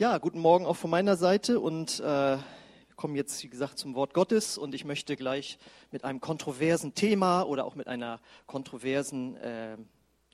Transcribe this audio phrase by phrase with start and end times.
[0.00, 2.38] Ja, guten Morgen auch von meiner Seite und äh,
[2.96, 5.58] kommen jetzt, wie gesagt, zum Wort Gottes und ich möchte gleich
[5.90, 9.76] mit einem kontroversen Thema oder auch mit einer kontroversen äh,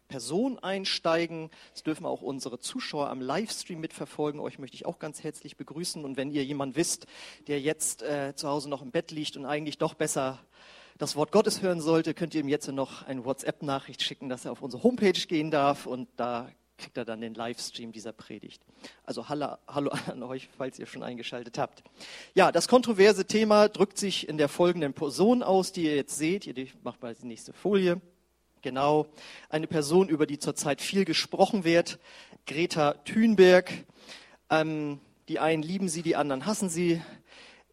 [0.06, 1.50] Person einsteigen.
[1.72, 4.40] Das dürfen auch unsere Zuschauer am Livestream mitverfolgen.
[4.40, 7.06] Euch möchte ich auch ganz herzlich begrüßen und wenn ihr jemand wisst,
[7.48, 10.38] der jetzt äh, zu Hause noch im Bett liegt und eigentlich doch besser
[10.96, 14.52] das Wort Gottes hören sollte, könnt ihr ihm jetzt noch eine WhatsApp-Nachricht schicken, dass er
[14.52, 18.64] auf unsere Homepage gehen darf und da kriegt er dann den Livestream dieser Predigt.
[19.04, 21.82] Also hallo, hallo an euch, falls ihr schon eingeschaltet habt.
[22.34, 26.46] Ja, das kontroverse Thema drückt sich in der folgenden Person aus, die ihr jetzt seht.
[26.46, 28.00] Ihr macht mal die nächste Folie.
[28.62, 29.06] Genau,
[29.48, 31.98] eine Person, über die zurzeit viel gesprochen wird,
[32.46, 33.70] Greta Thunberg.
[34.50, 37.00] Ähm, die einen lieben sie, die anderen hassen sie.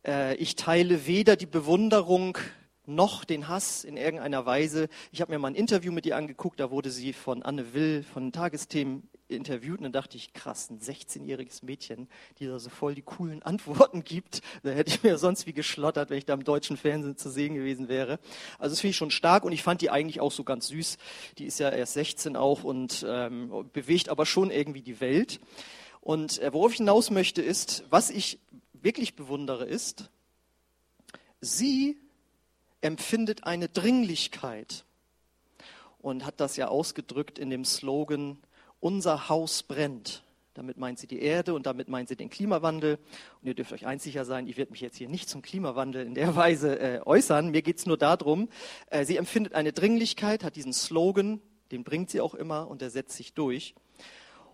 [0.06, 2.38] Äh, ich teile weder die Bewunderung
[2.86, 4.90] noch den Hass in irgendeiner Weise.
[5.12, 8.04] Ich habe mir mal ein Interview mit ihr angeguckt, da wurde sie von Anne Will
[8.04, 12.08] von Tagesthemen interviewt und dann dachte ich, krass, ein 16-jähriges Mädchen,
[12.39, 14.42] die da so voll die coolen Antworten gibt.
[14.64, 17.56] Da hätte ich mir sonst wie geschlottert, wenn ich da im deutschen Fernsehen zu sehen
[17.56, 18.20] gewesen wäre.
[18.59, 20.98] Also das finde ich schon stark und ich fand die eigentlich auch so ganz süß.
[21.38, 25.39] Die ist ja erst 16 auch und ähm, bewegt aber schon irgendwie die Welt.
[26.02, 28.39] Und äh, worauf ich hinaus möchte ist, was ich
[28.73, 30.09] wirklich bewundere ist,
[31.39, 31.98] sie
[32.81, 34.84] empfindet eine Dringlichkeit
[36.00, 38.38] und hat das ja ausgedrückt in dem Slogan,
[38.84, 40.23] unser Haus brennt.
[40.53, 43.00] Damit meint sie die Erde und damit meint sie den Klimawandel.
[43.42, 46.06] Und ihr dürft euch eins sicher sein, ich werde mich jetzt hier nicht zum Klimawandel
[46.06, 47.50] in der Weise äh, äußern.
[47.50, 48.50] Mir geht es nur darum,
[48.92, 52.89] äh, sie empfindet eine Dringlichkeit, hat diesen Slogan, den bringt sie auch immer und der
[52.92, 53.73] setzt sich durch.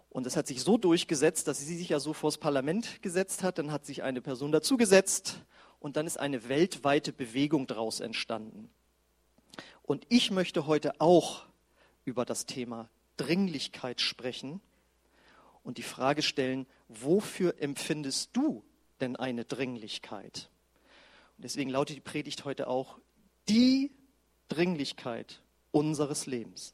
[0.10, 3.58] Und es hat sich so durchgesetzt, dass sie sich ja so vors Parlament gesetzt hat.
[3.58, 5.42] Dann hat sich eine Person dazugesetzt
[5.80, 8.70] und dann ist eine weltweite Bewegung daraus entstanden.
[9.84, 11.46] Und ich möchte heute auch
[12.06, 12.90] über das Thema
[13.20, 14.62] Dringlichkeit sprechen
[15.64, 18.64] und die Frage stellen, wofür empfindest du
[19.02, 20.50] denn eine Dringlichkeit?
[21.38, 22.98] Und deswegen lautet die Predigt heute auch
[23.50, 23.92] die
[24.48, 25.42] Dringlichkeit
[25.72, 26.74] unseres Lebens.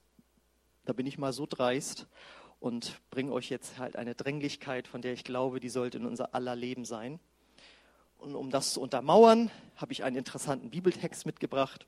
[0.86, 2.08] Da bin ich mal so dreist
[2.60, 6.36] und bringe euch jetzt halt eine Dringlichkeit, von der ich glaube, die sollte in unser
[6.36, 7.20] aller Leben sein.
[8.18, 11.88] Und um das zu untermauern, habe ich einen interessanten Bibeltext mitgebracht.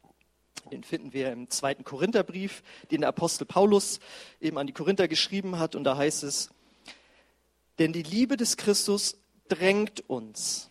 [0.71, 3.99] Den finden wir im zweiten Korintherbrief, den der Apostel Paulus
[4.41, 5.75] eben an die Korinther geschrieben hat.
[5.75, 6.49] Und da heißt es,
[7.79, 9.17] denn die Liebe des Christus
[9.47, 10.69] drängt uns,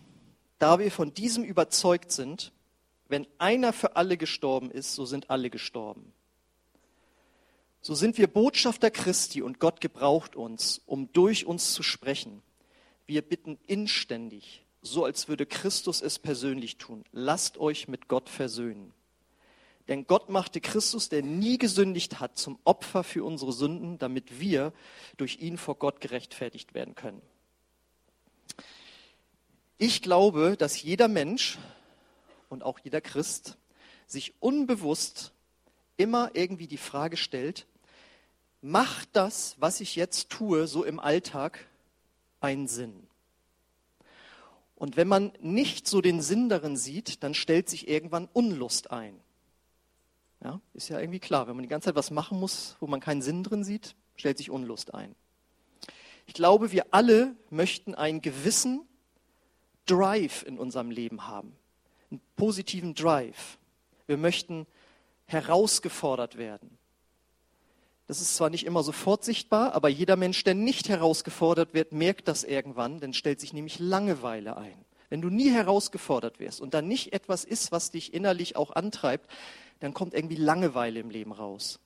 [0.59, 2.53] da wir von diesem überzeugt sind,
[3.09, 6.13] wenn einer für alle gestorben ist, so sind alle gestorben.
[7.81, 12.43] So sind wir Botschafter Christi und Gott gebraucht uns, um durch uns zu sprechen.
[13.07, 17.05] Wir bitten inständig, so als würde Christus es persönlich tun.
[17.13, 18.93] Lasst euch mit Gott versöhnen.
[19.89, 24.73] Denn Gott machte Christus, der nie gesündigt hat, zum Opfer für unsere Sünden, damit wir
[25.17, 27.23] durch ihn vor Gott gerechtfertigt werden können.
[29.79, 31.59] Ich glaube, dass jeder Mensch
[32.49, 33.59] und auch jeder Christ
[34.07, 35.33] sich unbewusst
[35.97, 37.67] immer irgendwie die Frage stellt,
[38.63, 41.67] macht das, was ich jetzt tue, so im Alltag
[42.41, 43.07] einen Sinn?
[44.75, 49.19] Und wenn man nicht so den Sinn darin sieht, dann stellt sich irgendwann Unlust ein.
[50.47, 53.01] Ja, ist ja irgendwie klar, wenn man die ganze Zeit was machen muss, wo man
[53.01, 55.13] keinen Sinn drin sieht, stellt sich Unlust ein.
[56.27, 58.83] Ich glaube, wir alle möchten einen gewissen
[59.87, 61.57] Drive in unserem Leben haben,
[62.13, 63.59] einen positiven Drive.
[64.07, 64.69] Wir möchten
[65.25, 66.79] herausgefordert werden.
[68.07, 72.29] Das ist zwar nicht immer sofort sichtbar, aber jeder Mensch, der nicht herausgefordert wird, merkt
[72.29, 74.85] das irgendwann, denn stellt sich nämlich Langeweile ein.
[75.09, 79.29] Wenn du nie herausgefordert wirst und dann nicht etwas ist, was dich innerlich auch antreibt,
[79.81, 81.81] dann kommt irgendwie Langeweile im Leben raus.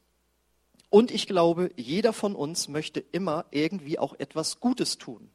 [0.88, 5.30] Und ich glaube, jeder von uns möchte immer irgendwie auch etwas Gutes tun.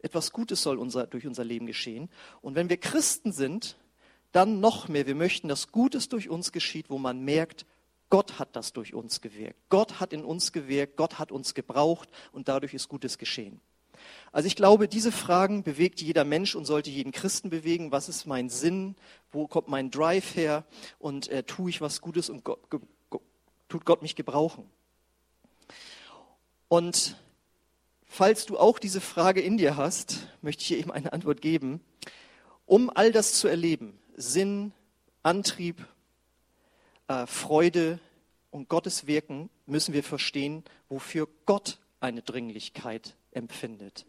[0.00, 2.08] Etwas Gutes soll unser, durch unser Leben geschehen.
[2.40, 3.76] Und wenn wir Christen sind,
[4.32, 5.06] dann noch mehr.
[5.06, 7.64] Wir möchten, dass Gutes durch uns geschieht, wo man merkt,
[8.10, 9.58] Gott hat das durch uns gewirkt.
[9.68, 13.60] Gott hat in uns gewirkt, Gott hat uns gebraucht und dadurch ist Gutes geschehen.
[14.32, 17.92] Also ich glaube, diese Fragen bewegt jeder Mensch und sollte jeden Christen bewegen.
[17.92, 18.94] Was ist mein Sinn?
[19.32, 20.64] Wo kommt mein Drive her?
[20.98, 22.60] Und äh, tue ich was Gutes und Gott,
[23.68, 24.68] tut Gott mich gebrauchen?
[26.68, 27.16] Und
[28.04, 31.80] falls du auch diese Frage in dir hast, möchte ich dir eben eine Antwort geben.
[32.66, 34.72] Um all das zu erleben, Sinn,
[35.22, 35.86] Antrieb,
[37.08, 37.98] äh, Freude
[38.50, 44.04] und Gottes Wirken, müssen wir verstehen, wofür Gott eine Dringlichkeit empfindet.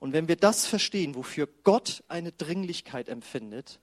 [0.00, 3.80] Und wenn wir das verstehen, wofür Gott eine Dringlichkeit empfindet,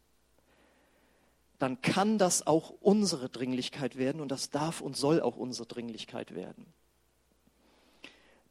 [1.59, 6.33] dann kann das auch unsere Dringlichkeit werden und das darf und soll auch unsere Dringlichkeit
[6.33, 6.65] werden.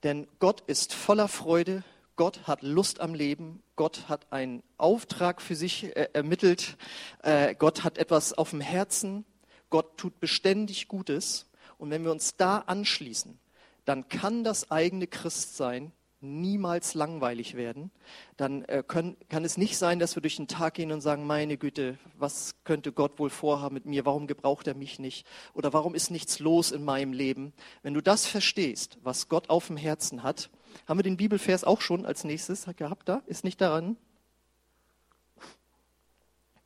[0.05, 1.83] Denn Gott ist voller Freude,
[2.15, 6.77] Gott hat Lust am Leben, Gott hat einen Auftrag für sich äh, ermittelt,
[7.25, 9.25] äh, Gott hat etwas auf dem Herzen,
[9.71, 11.47] Gott tut beständig Gutes.
[11.79, 13.39] Und wenn wir uns da anschließen,
[13.85, 15.93] dann kann das eigene Christsein
[16.27, 17.91] niemals langweilig werden.
[18.37, 21.27] Dann äh, können, kann es nicht sein, dass wir durch den Tag gehen und sagen,
[21.27, 24.05] meine Güte, was könnte Gott wohl vorhaben mit mir?
[24.05, 25.27] Warum gebraucht er mich nicht?
[25.55, 27.53] Oder warum ist nichts los in meinem Leben?
[27.83, 30.51] Wenn du das verstehst, was Gott auf dem Herzen hat,
[30.87, 33.23] haben wir den Bibelvers auch schon als nächstes gehabt da?
[33.27, 33.97] Ist nicht daran?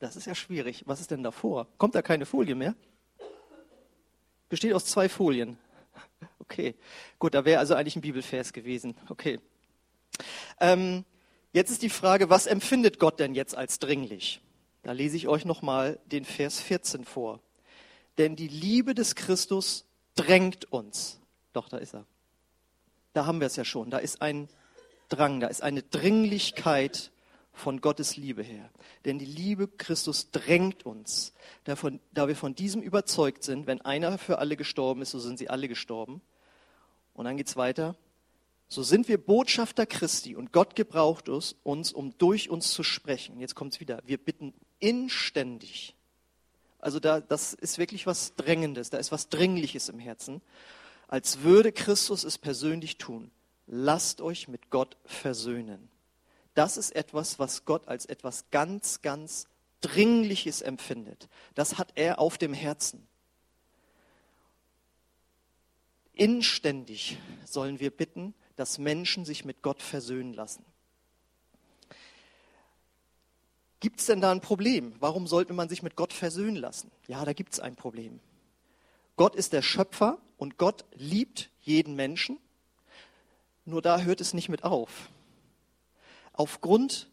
[0.01, 0.85] Das ist ja schwierig.
[0.87, 1.69] Was ist denn davor?
[1.77, 2.75] Kommt da keine Folie mehr?
[4.49, 5.57] Besteht aus zwei Folien.
[6.41, 6.75] Okay,
[7.21, 8.97] gut, da wäre also eigentlich ein Bibelvers gewesen.
[9.09, 9.39] Okay.
[10.61, 11.05] Ähm,
[11.53, 14.41] jetzt ist die Frage, was empfindet Gott denn jetzt als dringlich?
[14.83, 17.41] Da lese ich euch nochmal den Vers 14 vor.
[18.19, 21.21] Denn die Liebe des Christus drängt uns.
[21.53, 22.07] Doch, da ist er.
[23.13, 23.91] Da haben wir es ja schon.
[23.91, 24.49] Da ist ein
[25.09, 27.11] Drang, da ist eine Dringlichkeit
[27.53, 28.71] von Gottes Liebe her.
[29.05, 31.35] Denn die Liebe Christus drängt uns,
[31.65, 35.39] davon, da wir von diesem überzeugt sind, wenn einer für alle gestorben ist, so sind
[35.39, 36.23] sie alle gestorben.
[37.13, 37.97] Und dann geht es weiter.
[38.73, 43.41] So sind wir Botschafter Christi und Gott gebraucht uns, uns um durch uns zu sprechen.
[43.41, 44.01] Jetzt kommt es wieder.
[44.07, 45.97] Wir bitten inständig.
[46.79, 50.41] Also da, das ist wirklich was Drängendes, da ist was Dringliches im Herzen,
[51.09, 53.33] als würde Christus es persönlich tun.
[53.67, 55.91] Lasst euch mit Gott versöhnen.
[56.55, 59.49] Das ist etwas, was Gott als etwas ganz, ganz
[59.81, 61.29] Dringliches empfindet.
[61.57, 63.05] Das hat er auf dem Herzen.
[66.15, 70.65] Inständig sollen wir bitten, dass Menschen sich mit Gott versöhnen lassen.
[73.81, 74.93] Gibt es denn da ein Problem?
[75.01, 76.91] Warum sollte man sich mit Gott versöhnen lassen?
[77.09, 78.21] Ja, da gibt es ein Problem.
[79.17, 82.39] Gott ist der Schöpfer und Gott liebt jeden Menschen.
[83.65, 85.09] Nur da hört es nicht mit auf.
[86.35, 87.09] Aufgrund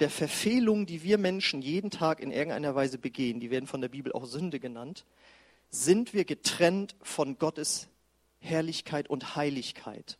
[0.00, 3.90] der Verfehlung, die wir Menschen jeden Tag in irgendeiner Weise begehen, die werden von der
[3.90, 5.04] Bibel auch Sünde genannt,
[5.68, 7.88] sind wir getrennt von Gottes
[8.40, 10.16] Herrlichkeit und Heiligkeit.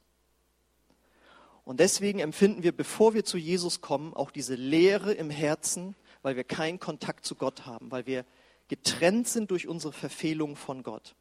[1.64, 6.36] Und deswegen empfinden wir, bevor wir zu Jesus kommen, auch diese Leere im Herzen, weil
[6.36, 8.24] wir keinen Kontakt zu Gott haben, weil wir
[8.68, 11.14] getrennt sind durch unsere Verfehlung von Gott.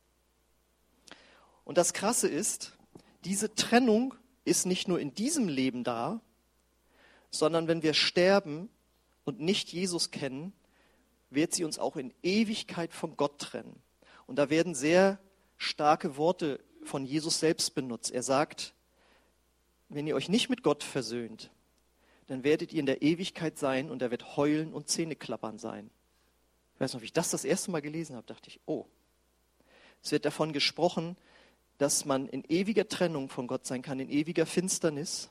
[1.64, 2.78] Und das Krasse ist,
[3.24, 4.16] diese Trennung
[4.46, 6.22] ist nicht nur in diesem Leben da,
[7.30, 8.70] sondern wenn wir sterben
[9.24, 10.54] und nicht Jesus kennen,
[11.30, 13.82] wird sie uns auch in Ewigkeit von Gott trennen.
[14.26, 15.20] Und da werden sehr
[15.58, 18.12] starke Worte von Jesus selbst benutzt.
[18.12, 18.74] Er sagt,
[19.96, 21.52] wenn ihr euch nicht mit Gott versöhnt,
[22.28, 25.90] dann werdet ihr in der Ewigkeit sein und er wird heulen und Zähneklappern sein.
[26.76, 28.86] Ich weiß noch, wie ich das das erste Mal gelesen habe, dachte ich, oh.
[30.02, 31.18] Es wird davon gesprochen,
[31.78, 35.30] dass man in ewiger Trennung von Gott sein kann, in ewiger Finsternis.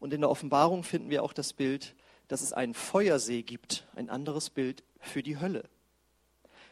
[0.00, 1.94] Und in der Offenbarung finden wir auch das Bild,
[2.28, 5.68] dass es einen Feuersee gibt, ein anderes Bild für die Hölle.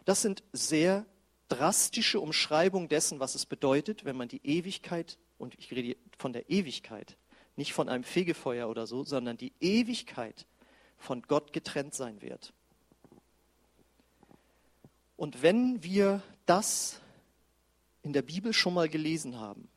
[0.05, 1.07] Das sind sehr
[1.49, 6.49] drastische Umschreibung dessen, was es bedeutet, wenn man die Ewigkeit, und ich rede von der
[6.51, 7.17] Ewigkeit,
[7.57, 10.47] nicht von einem Fegefeuer oder so, sondern die Ewigkeit
[10.99, 12.53] von Gott getrennt sein wird.
[15.17, 17.01] Und wenn wir das
[18.05, 19.69] in der Bibel schon mal gelesen haben,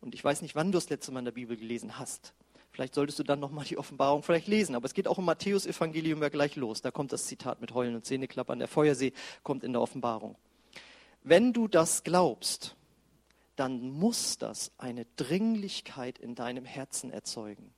[0.00, 2.32] und ich weiß nicht, wann du das letzte Mal in der Bibel gelesen hast,
[2.70, 6.22] vielleicht solltest du dann nochmal die Offenbarung vielleicht lesen, aber es geht auch im Matthäus-Evangelium
[6.22, 6.82] ja gleich los.
[6.82, 8.60] Da kommt das Zitat mit Heulen und Zähneklappern.
[8.60, 10.36] Der Feuersee kommt in der Offenbarung.
[11.24, 12.76] Wenn du das glaubst,
[13.58, 17.74] dann muss das eine Dringlichkeit in deinem Herzen erzeugen.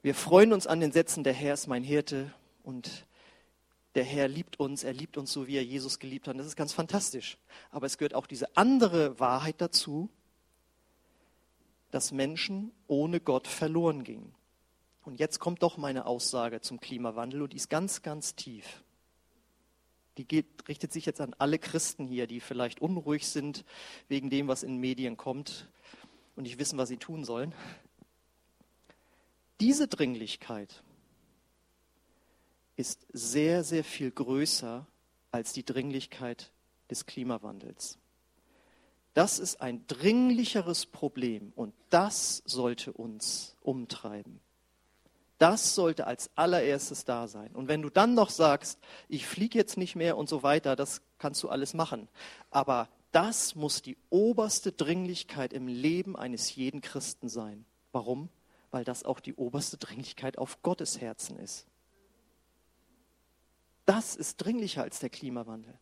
[0.00, 2.32] Wir freuen uns an den Sätzen, der Herr ist mein Hirte
[2.62, 3.06] und
[3.94, 6.38] der Herr liebt uns, er liebt uns so, wie er Jesus geliebt hat.
[6.38, 7.36] Das ist ganz fantastisch.
[7.70, 10.08] Aber es gehört auch diese andere Wahrheit dazu,
[11.90, 14.34] dass Menschen ohne Gott verloren gingen.
[15.04, 18.82] Und jetzt kommt doch meine Aussage zum Klimawandel und die ist ganz, ganz tief
[20.18, 23.64] die geht, richtet sich jetzt an alle Christen hier, die vielleicht unruhig sind
[24.08, 25.68] wegen dem, was in Medien kommt
[26.36, 27.54] und nicht wissen, was sie tun sollen.
[29.60, 30.82] Diese Dringlichkeit
[32.76, 34.86] ist sehr, sehr viel größer
[35.30, 36.52] als die Dringlichkeit
[36.90, 37.98] des Klimawandels.
[39.14, 44.40] Das ist ein dringlicheres Problem und das sollte uns umtreiben.
[45.38, 47.54] Das sollte als allererstes da sein.
[47.54, 48.78] Und wenn du dann noch sagst,
[49.08, 52.08] ich fliege jetzt nicht mehr und so weiter, das kannst du alles machen.
[52.50, 57.64] Aber das muss die oberste Dringlichkeit im Leben eines jeden Christen sein.
[57.92, 58.28] Warum?
[58.70, 61.66] Weil das auch die oberste Dringlichkeit auf Gottes Herzen ist.
[63.86, 65.72] Das ist dringlicher als der Klimawandel.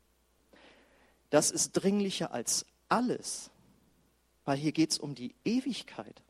[1.30, 3.50] Das ist dringlicher als alles,
[4.44, 6.22] weil hier geht es um die Ewigkeit.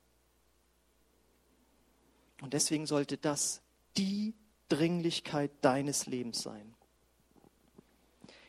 [2.41, 3.63] Und deswegen sollte das
[3.97, 4.35] die
[4.69, 6.75] Dringlichkeit deines Lebens sein.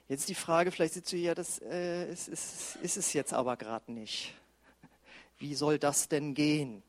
[0.10, 3.58] Jetzt die Frage, vielleicht sitzt du hier, das äh, ist, ist, ist es jetzt aber
[3.58, 4.34] gerade nicht.
[5.38, 6.82] Wie soll das denn gehen?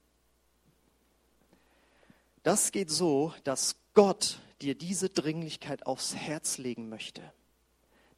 [2.45, 7.23] Das geht so, dass Gott dir diese Dringlichkeit aufs Herz legen möchte.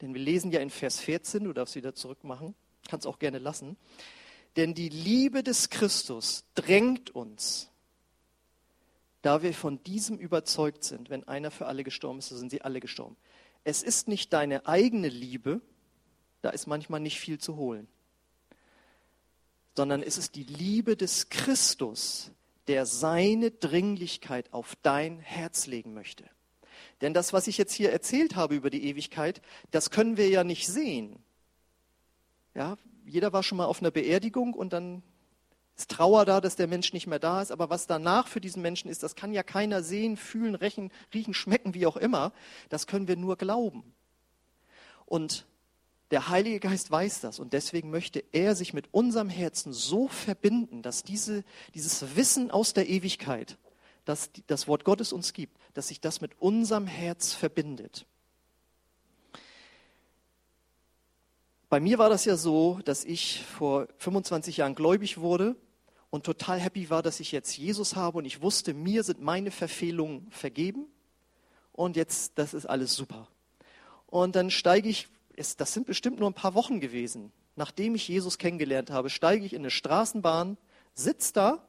[0.01, 2.55] Denn wir lesen ja in Vers 14, du darfst wieder zurückmachen,
[2.89, 3.77] kannst auch gerne lassen.
[4.57, 7.70] Denn die Liebe des Christus drängt uns,
[9.23, 12.62] da wir von diesem überzeugt sind, wenn einer für alle gestorben ist, so sind sie
[12.62, 13.17] alle gestorben.
[13.65, 15.61] Es ist nicht deine eigene Liebe,
[16.43, 17.87] da ist manchmal nicht viel zu holen,
[19.77, 22.31] sondern es ist die Liebe des Christus,
[22.67, 26.25] der seine Dringlichkeit auf dein Herz legen möchte.
[27.00, 30.45] Denn das, was ich jetzt hier erzählt habe über die Ewigkeit, das können wir ja
[30.45, 31.19] nicht sehen.
[32.55, 35.03] Ja, jeder war schon mal auf einer Beerdigung und dann
[35.81, 37.51] ist Trauer da, dass der Mensch nicht mehr da ist.
[37.51, 41.35] Aber was danach für diesen Menschen ist, das kann ja keiner sehen, fühlen, riechen, riechen
[41.35, 42.33] schmecken, wie auch immer.
[42.69, 43.83] Das können wir nur glauben.
[45.07, 45.47] Und
[46.11, 50.83] der Heilige Geist weiß das und deswegen möchte er sich mit unserem Herzen so verbinden,
[50.83, 51.45] dass diese,
[51.75, 53.57] dieses Wissen aus der Ewigkeit,
[54.05, 58.07] das das Wort Gottes uns gibt, dass sich das mit unserem Herz verbindet.
[61.69, 65.55] Bei mir war das ja so, dass ich vor 25 Jahren gläubig wurde
[66.11, 69.50] und total happy war, dass ich jetzt Jesus habe und ich wusste, mir sind meine
[69.50, 70.87] Verfehlungen vergeben
[71.73, 73.29] und jetzt, das ist alles super.
[74.07, 78.38] Und dann steige ich, das sind bestimmt nur ein paar Wochen gewesen, nachdem ich Jesus
[78.38, 80.57] kennengelernt habe, steige ich in eine Straßenbahn,
[80.95, 81.69] sitze da,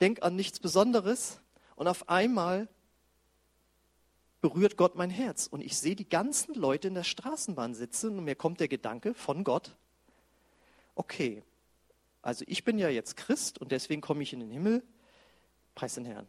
[0.00, 1.40] denke an nichts Besonderes
[1.74, 2.68] und auf einmal
[4.40, 5.46] berührt Gott mein Herz.
[5.46, 9.14] Und ich sehe die ganzen Leute in der Straßenbahn sitzen und mir kommt der Gedanke
[9.14, 9.74] von Gott,
[10.94, 11.42] okay,
[12.24, 14.82] also ich bin ja jetzt Christ und deswegen komme ich in den Himmel,
[15.74, 16.26] preis den Herrn.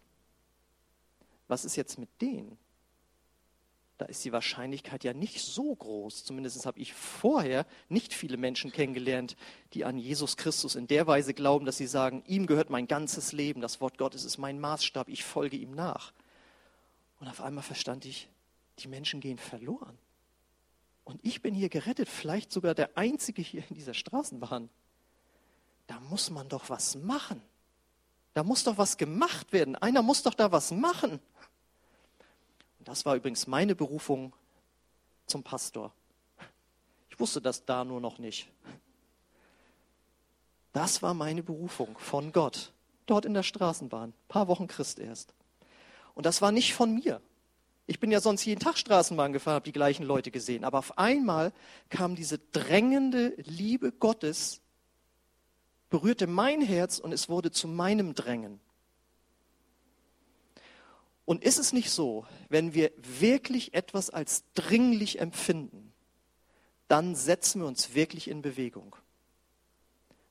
[1.48, 2.58] Was ist jetzt mit denen?
[3.98, 6.26] Da ist die Wahrscheinlichkeit ja nicht so groß.
[6.26, 9.38] Zumindest habe ich vorher nicht viele Menschen kennengelernt,
[9.74, 13.32] die an Jesus Christus in der Weise glauben, dass sie sagen, ihm gehört mein ganzes
[13.32, 16.12] Leben, das Wort Gottes ist mein Maßstab, ich folge ihm nach.
[17.22, 18.28] Und auf einmal verstand ich,
[18.80, 19.98] die Menschen gehen verloren.
[21.06, 24.70] Und ich bin hier gerettet, vielleicht sogar der Einzige hier in dieser Straßenbahn.
[25.88, 27.42] Da muss man doch was machen.
[28.34, 29.76] Da muss doch was gemacht werden.
[29.76, 31.20] Einer muss doch da was machen.
[32.80, 34.34] Und das war übrigens meine Berufung
[35.26, 35.94] zum Pastor.
[37.10, 38.50] Ich wusste das da nur noch nicht.
[40.74, 42.74] Das war meine Berufung von Gott.
[43.06, 44.10] Dort in der Straßenbahn.
[44.10, 45.34] Ein paar Wochen Christ erst.
[46.14, 47.22] Und das war nicht von mir.
[47.88, 50.64] Ich bin ja sonst jeden Tag Straßenbahn gefahren, habe die gleichen Leute gesehen.
[50.64, 51.54] Aber auf einmal
[51.90, 54.60] kam diese drängende Liebe Gottes,
[55.96, 58.60] berührte mein Herz und es wurde zu meinem Drängen.
[61.24, 65.94] Und ist es nicht so, wenn wir wirklich etwas als dringlich empfinden,
[66.90, 68.98] dann setzen wir uns wirklich in Bewegung.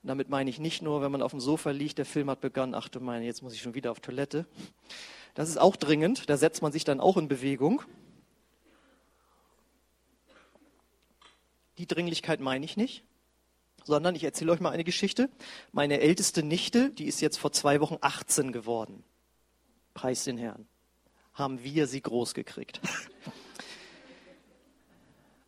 [0.03, 2.41] Und damit meine ich nicht nur, wenn man auf dem Sofa liegt, der Film hat
[2.41, 4.45] begonnen, ach du meine, jetzt muss ich schon wieder auf Toilette,
[5.33, 7.81] das ist auch dringend, da setzt man sich dann auch in Bewegung.
[11.79, 13.03] Die Dringlichkeit meine ich nicht,
[13.85, 15.29] sondern ich erzähle euch mal eine Geschichte.
[15.71, 19.03] Meine älteste Nichte, die ist jetzt vor zwei Wochen 18 geworden.
[19.93, 20.67] Preis den Herrn.
[21.33, 22.81] Haben wir sie groß gekriegt.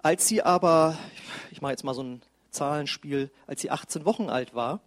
[0.01, 0.97] Als sie aber,
[1.51, 4.81] ich mache jetzt mal so ein Zahlenspiel, als sie 18 Wochen alt war,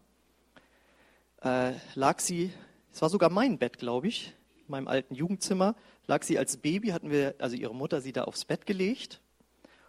[1.43, 2.53] äh, lag sie,
[2.93, 4.35] es war sogar mein Bett, glaube ich,
[4.69, 5.75] meinem alten Jugendzimmer,
[6.07, 9.21] lag sie als Baby, hatten wir, also ihre Mutter sie da aufs Bett gelegt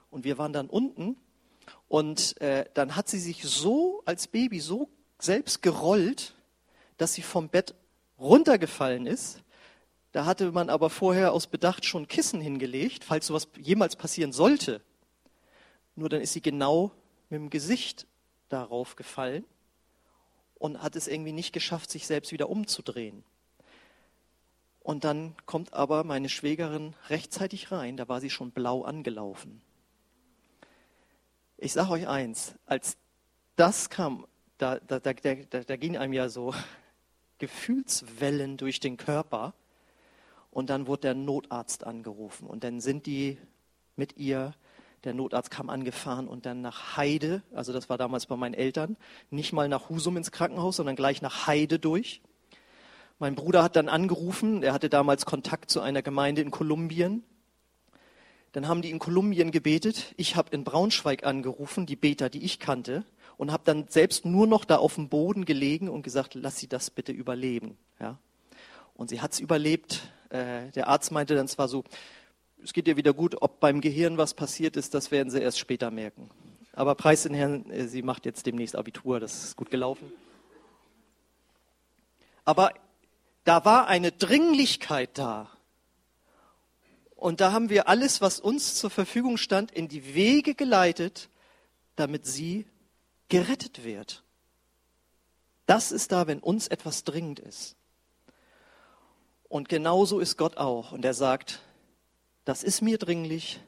[0.09, 1.17] und wir waren dann unten
[1.91, 4.87] und äh, dann hat sie sich so als Baby so
[5.19, 6.35] selbst gerollt,
[6.95, 7.75] dass sie vom Bett
[8.17, 9.41] runtergefallen ist.
[10.13, 14.79] Da hatte man aber vorher aus Bedacht schon Kissen hingelegt, falls sowas jemals passieren sollte.
[15.97, 16.91] Nur dann ist sie genau
[17.29, 18.07] mit dem Gesicht
[18.47, 19.43] darauf gefallen
[20.59, 23.25] und hat es irgendwie nicht geschafft, sich selbst wieder umzudrehen.
[24.79, 29.61] Und dann kommt aber meine Schwägerin rechtzeitig rein, da war sie schon blau angelaufen.
[31.63, 32.97] Ich sage euch eins, als
[33.55, 34.25] das kam,
[34.57, 36.55] da, da, da, da, gingen einem ja so
[37.37, 39.53] Gefühlswellen durch den Körper
[40.49, 43.37] und dann wurde der Notarzt angerufen und dann sind die
[43.95, 44.55] mit ihr,
[45.03, 48.97] der Notarzt kam angefahren und dann nach Heide, also das war damals bei meinen Eltern,
[49.29, 52.23] nicht mal nach Husum ins Krankenhaus, sondern gleich nach Heide durch.
[53.19, 57.23] Mein Bruder hat dann angerufen, er hatte damals Kontakt zu einer Gemeinde in Kolumbien.
[58.51, 60.13] Dann haben die in Kolumbien gebetet.
[60.17, 63.05] Ich habe in Braunschweig angerufen, die Beter, die ich kannte,
[63.37, 66.67] und habe dann selbst nur noch da auf dem Boden gelegen und gesagt, lass sie
[66.67, 67.77] das bitte überleben.
[67.99, 68.17] Ja.
[68.93, 70.01] Und sie hat es überlebt.
[70.29, 71.83] Äh, der Arzt meinte dann zwar so,
[72.63, 75.57] es geht ihr wieder gut, ob beim Gehirn was passiert ist, das werden sie erst
[75.57, 76.29] später merken.
[76.73, 80.11] Aber preis den Herrn, äh, sie macht jetzt demnächst Abitur, das ist gut gelaufen.
[82.45, 82.73] Aber
[83.43, 85.49] da war eine Dringlichkeit da.
[87.21, 91.29] Und da haben wir alles, was uns zur Verfügung stand, in die Wege geleitet,
[91.95, 92.65] damit sie
[93.29, 94.23] gerettet wird.
[95.67, 97.75] Das ist da, wenn uns etwas dringend ist.
[99.49, 100.93] Und genauso ist Gott auch.
[100.93, 101.61] Und er sagt,
[102.43, 103.59] das ist mir dringlich.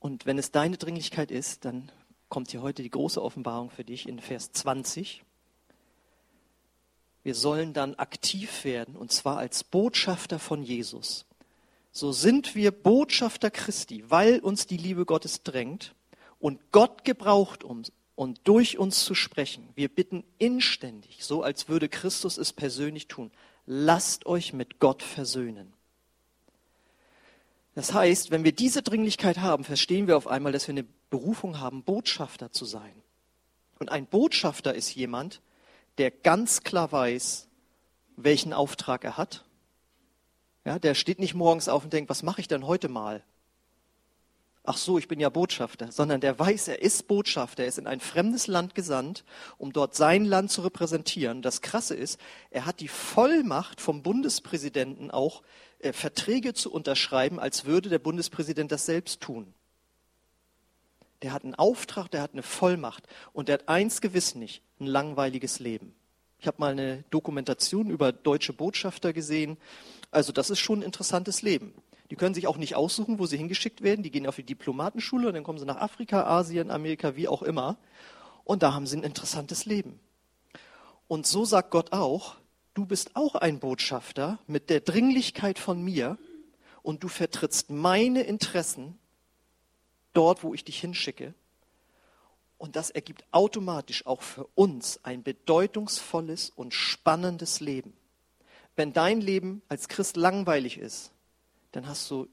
[0.00, 1.92] Und wenn es deine Dringlichkeit ist, dann
[2.28, 5.22] kommt hier heute die große Offenbarung für dich in Vers 20.
[7.22, 11.26] Wir sollen dann aktiv werden, und zwar als Botschafter von Jesus.
[11.96, 15.94] So sind wir Botschafter Christi, weil uns die Liebe Gottes drängt
[16.38, 19.66] und Gott gebraucht uns, und durch uns zu sprechen.
[19.76, 23.30] Wir bitten inständig, so als würde Christus es persönlich tun.
[23.64, 25.72] Lasst euch mit Gott versöhnen.
[27.74, 31.60] Das heißt, wenn wir diese Dringlichkeit haben, verstehen wir auf einmal, dass wir eine Berufung
[31.60, 33.02] haben, Botschafter zu sein.
[33.78, 35.40] Und ein Botschafter ist jemand,
[35.96, 37.48] der ganz klar weiß,
[38.16, 39.45] welchen Auftrag er hat.
[40.66, 43.22] Ja, der steht nicht morgens auf und denkt, was mache ich denn heute mal?
[44.64, 47.86] Ach so, ich bin ja Botschafter, sondern der weiß, er ist Botschafter, er ist in
[47.86, 49.24] ein fremdes Land gesandt,
[49.58, 51.40] um dort sein Land zu repräsentieren.
[51.40, 52.18] Das Krasse ist,
[52.50, 55.44] er hat die Vollmacht vom Bundespräsidenten auch
[55.78, 59.54] äh, Verträge zu unterschreiben, als würde der Bundespräsident das selbst tun.
[61.22, 64.86] Der hat einen Auftrag, der hat eine Vollmacht und der hat eins gewiss nicht, ein
[64.86, 65.94] langweiliges Leben.
[66.38, 69.56] Ich habe mal eine Dokumentation über deutsche Botschafter gesehen.
[70.10, 71.74] Also das ist schon ein interessantes Leben.
[72.10, 74.02] Die können sich auch nicht aussuchen, wo sie hingeschickt werden.
[74.02, 77.42] Die gehen auf die Diplomatenschule und dann kommen sie nach Afrika, Asien, Amerika, wie auch
[77.42, 77.76] immer.
[78.44, 79.98] Und da haben sie ein interessantes Leben.
[81.08, 82.36] Und so sagt Gott auch,
[82.74, 86.18] du bist auch ein Botschafter mit der Dringlichkeit von mir
[86.82, 88.98] und du vertrittst meine Interessen
[90.12, 91.34] dort, wo ich dich hinschicke.
[92.58, 97.92] Und das ergibt automatisch auch für uns ein bedeutungsvolles und spannendes Leben.
[98.76, 101.10] Wenn dein Leben als Christ langweilig ist,
[101.72, 102.28] dann hast du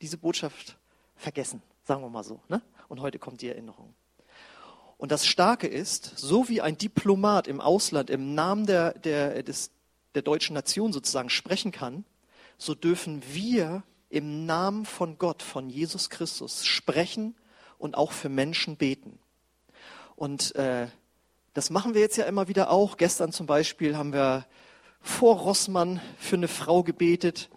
[0.00, 0.76] diese Botschaft
[1.14, 2.40] vergessen, sagen wir mal so.
[2.48, 2.62] Ne?
[2.88, 3.94] Und heute kommt die Erinnerung.
[4.96, 9.70] Und das Starke ist, so wie ein Diplomat im Ausland im Namen der, der, des,
[10.14, 12.04] der deutschen Nation sozusagen sprechen kann,
[12.56, 17.34] so dürfen wir im Namen von Gott, von Jesus Christus sprechen
[17.78, 19.18] und auch für Menschen beten.
[20.16, 20.86] Und äh,
[21.52, 22.96] das machen wir jetzt ja immer wieder auch.
[22.96, 24.46] Gestern zum Beispiel haben wir
[25.04, 27.50] vor Rossmann für eine Frau gebetet.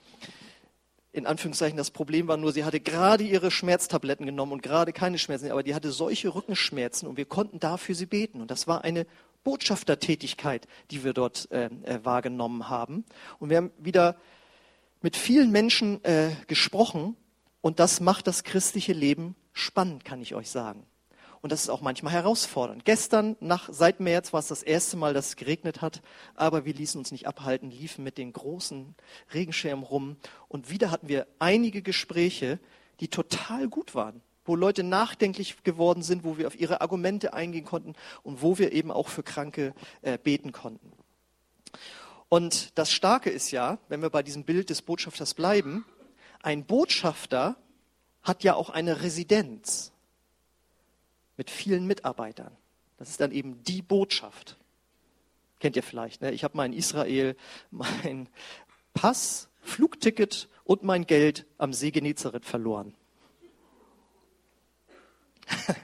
[1.13, 5.17] In Anführungszeichen, das Problem war nur, sie hatte gerade ihre Schmerztabletten genommen und gerade keine
[5.17, 8.41] Schmerzen, aber die hatte solche Rückenschmerzen und wir konnten dafür sie beten.
[8.41, 9.07] Und das war eine
[9.45, 13.05] Botschaftertätigkeit, die wir dort äh, äh, wahrgenommen haben.
[13.39, 14.17] Und wir haben wieder
[15.01, 17.15] mit vielen Menschen äh, gesprochen
[17.61, 20.85] und das macht das christliche Leben spannend, kann ich euch sagen.
[21.41, 22.83] Und das ist auch manchmal herausfordernd.
[22.85, 26.01] Gestern, nach, seit März, war es das erste Mal, dass es geregnet hat,
[26.35, 28.95] aber wir ließen uns nicht abhalten, liefen mit den großen
[29.33, 30.17] Regenschirmen rum.
[30.47, 32.59] Und wieder hatten wir einige Gespräche,
[32.99, 37.65] die total gut waren, wo Leute nachdenklich geworden sind, wo wir auf ihre Argumente eingehen
[37.65, 40.91] konnten und wo wir eben auch für Kranke äh, beten konnten.
[42.29, 45.85] Und das Starke ist ja, wenn wir bei diesem Bild des Botschafters bleiben,
[46.41, 47.55] ein Botschafter
[48.21, 49.93] hat ja auch eine Residenz
[51.37, 52.55] mit vielen Mitarbeitern.
[52.97, 54.57] Das ist dann eben die Botschaft.
[55.59, 56.21] Kennt ihr vielleicht.
[56.21, 56.31] Ne?
[56.31, 57.35] Ich habe mal in Israel
[57.71, 58.27] mein
[58.93, 62.95] Pass, Flugticket und mein Geld am See Genezareth verloren.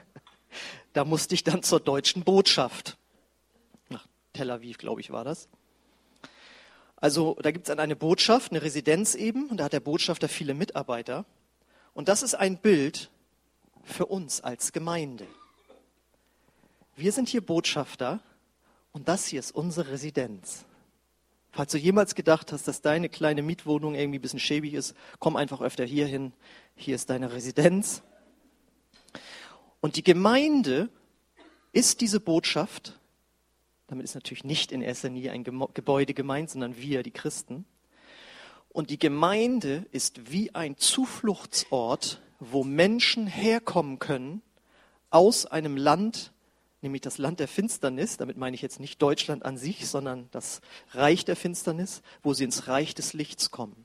[0.92, 2.96] da musste ich dann zur deutschen Botschaft.
[3.88, 5.48] Nach Tel Aviv, glaube ich, war das.
[6.96, 10.28] Also da gibt es dann eine Botschaft, eine Residenz eben, und da hat der Botschafter
[10.28, 11.26] viele Mitarbeiter.
[11.92, 13.10] Und das ist ein Bild
[13.82, 15.26] für uns als Gemeinde.
[16.96, 18.20] Wir sind hier Botschafter
[18.92, 20.64] und das hier ist unsere Residenz.
[21.50, 25.36] Falls du jemals gedacht hast, dass deine kleine Mietwohnung irgendwie ein bisschen schäbig ist, komm
[25.36, 26.32] einfach öfter hier hin.
[26.74, 28.02] Hier ist deine Residenz.
[29.80, 30.88] Und die Gemeinde
[31.72, 32.98] ist diese Botschaft
[33.86, 37.64] damit ist natürlich nicht in erster Linie ein Gebäude gemeint, sondern wir, die Christen.
[38.70, 44.42] Und die Gemeinde ist wie ein Zufluchtsort, wo Menschen herkommen können
[45.10, 46.32] aus einem Land,
[46.84, 50.60] nämlich das Land der Finsternis, damit meine ich jetzt nicht Deutschland an sich, sondern das
[50.92, 53.84] Reich der Finsternis, wo sie ins Reich des Lichts kommen.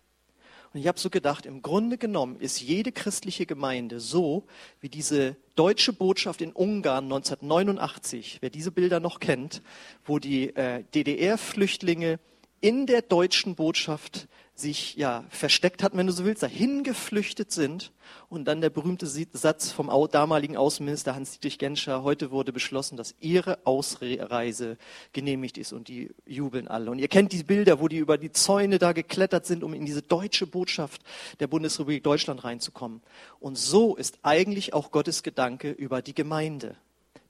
[0.71, 4.45] Und ich habe so gedacht, im Grunde genommen ist jede christliche Gemeinde so
[4.81, 9.63] wie diese deutsche Botschaft in Ungarn 1989, wer diese Bilder noch kennt,
[10.05, 12.19] wo die äh, DDR-Flüchtlinge
[12.61, 14.27] in der deutschen Botschaft
[14.59, 17.91] sich ja versteckt hatten, wenn du so willst, dahin geflüchtet sind.
[18.27, 23.59] Und dann der berühmte Satz vom damaligen Außenminister Hans-Dietrich Genscher, heute wurde beschlossen, dass ihre
[23.65, 24.77] Ausreise
[25.13, 26.91] genehmigt ist und die jubeln alle.
[26.91, 29.85] Und ihr kennt die Bilder, wo die über die Zäune da geklettert sind, um in
[29.85, 31.01] diese deutsche Botschaft
[31.39, 33.01] der Bundesrepublik Deutschland reinzukommen.
[33.39, 36.75] Und so ist eigentlich auch Gottes Gedanke über die Gemeinde.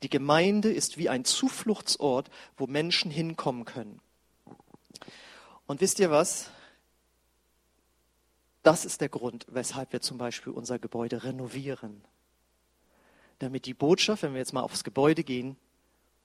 [0.04, 4.00] Die Gemeinde ist wie ein Zufluchtsort, wo Menschen hinkommen können.
[5.68, 6.50] Und wisst ihr was?
[8.70, 12.04] Das ist der Grund, weshalb wir zum Beispiel unser Gebäude renovieren.
[13.40, 15.58] Damit die Botschaft, wenn wir jetzt mal aufs Gebäude gehen,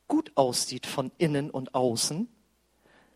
[0.08, 2.28] gut aussieht von innen und außen,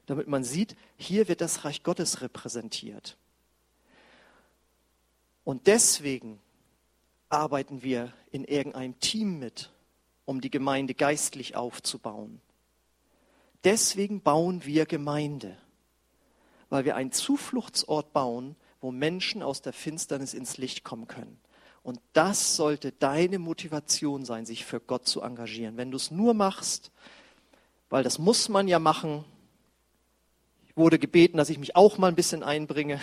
[0.07, 3.19] damit man sieht, hier wird das Reich Gottes repräsentiert.
[5.45, 6.41] Und deswegen
[7.29, 9.71] arbeiten wir in irgendeinem Team mit,
[10.25, 12.41] um die Gemeinde geistlich aufzubauen.
[13.63, 15.59] Deswegen bauen wir Gemeinde,
[16.71, 21.39] weil wir einen Zufluchtsort bauen, wo Menschen aus der Finsternis ins Licht kommen können.
[21.83, 25.77] Und das sollte deine Motivation sein, sich für Gott zu engagieren.
[25.77, 26.91] Wenn du es nur machst,
[27.89, 29.25] weil das muss man ja machen,
[30.69, 33.01] ich wurde gebeten, dass ich mich auch mal ein bisschen einbringe,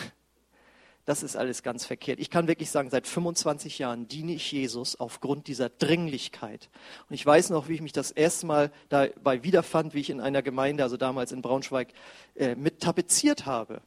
[1.06, 2.20] das ist alles ganz verkehrt.
[2.20, 6.70] Ich kann wirklich sagen, seit 25 Jahren diene ich Jesus aufgrund dieser Dringlichkeit.
[7.08, 10.20] Und ich weiß noch, wie ich mich das erste Mal dabei wiederfand, wie ich in
[10.20, 11.90] einer Gemeinde, also damals in Braunschweig,
[12.34, 13.82] äh, mit tapeziert habe.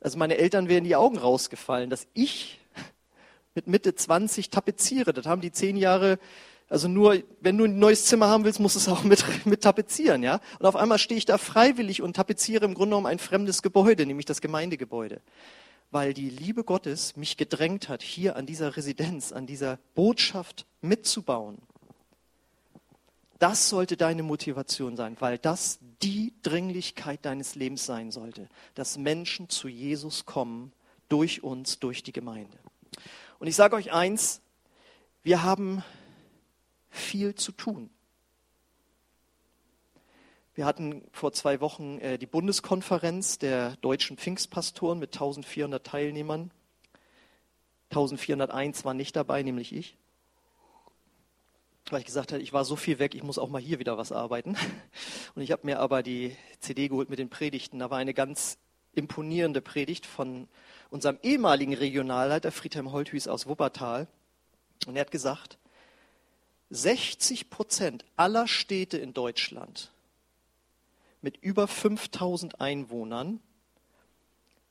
[0.00, 2.58] Also meine Eltern wären die Augen rausgefallen, dass ich
[3.54, 5.12] mit Mitte 20 tapeziere.
[5.12, 6.18] Das haben die zehn Jahre,
[6.68, 9.62] also nur, wenn du ein neues Zimmer haben willst, musst du es auch mit, mit
[9.62, 10.40] tapezieren, ja.
[10.58, 14.06] Und auf einmal stehe ich da freiwillig und tapeziere im Grunde genommen ein fremdes Gebäude,
[14.06, 15.20] nämlich das Gemeindegebäude.
[15.90, 21.58] Weil die Liebe Gottes mich gedrängt hat, hier an dieser Residenz, an dieser Botschaft mitzubauen.
[23.40, 29.48] Das sollte deine Motivation sein, weil das die Dringlichkeit deines Lebens sein sollte, dass Menschen
[29.48, 30.72] zu Jesus kommen
[31.08, 32.58] durch uns, durch die Gemeinde.
[33.38, 34.40] Und ich sage euch eins,
[35.22, 35.84] wir haben
[36.88, 37.90] viel zu tun.
[40.54, 46.50] Wir hatten vor zwei Wochen äh, die Bundeskonferenz der deutschen Pfingstpastoren mit 1400 Teilnehmern.
[47.90, 49.96] 1401 waren nicht dabei, nämlich ich
[51.92, 53.98] weil ich gesagt habe, ich war so viel weg, ich muss auch mal hier wieder
[53.98, 54.56] was arbeiten.
[55.34, 57.78] Und ich habe mir aber die CD geholt mit den Predigten.
[57.78, 58.58] Da war eine ganz
[58.92, 60.48] imponierende Predigt von
[60.90, 64.08] unserem ehemaligen Regionalleiter Friedhelm Holthuis aus Wuppertal.
[64.86, 65.58] Und er hat gesagt,
[66.70, 69.90] 60 Prozent aller Städte in Deutschland
[71.22, 73.40] mit über 5000 Einwohnern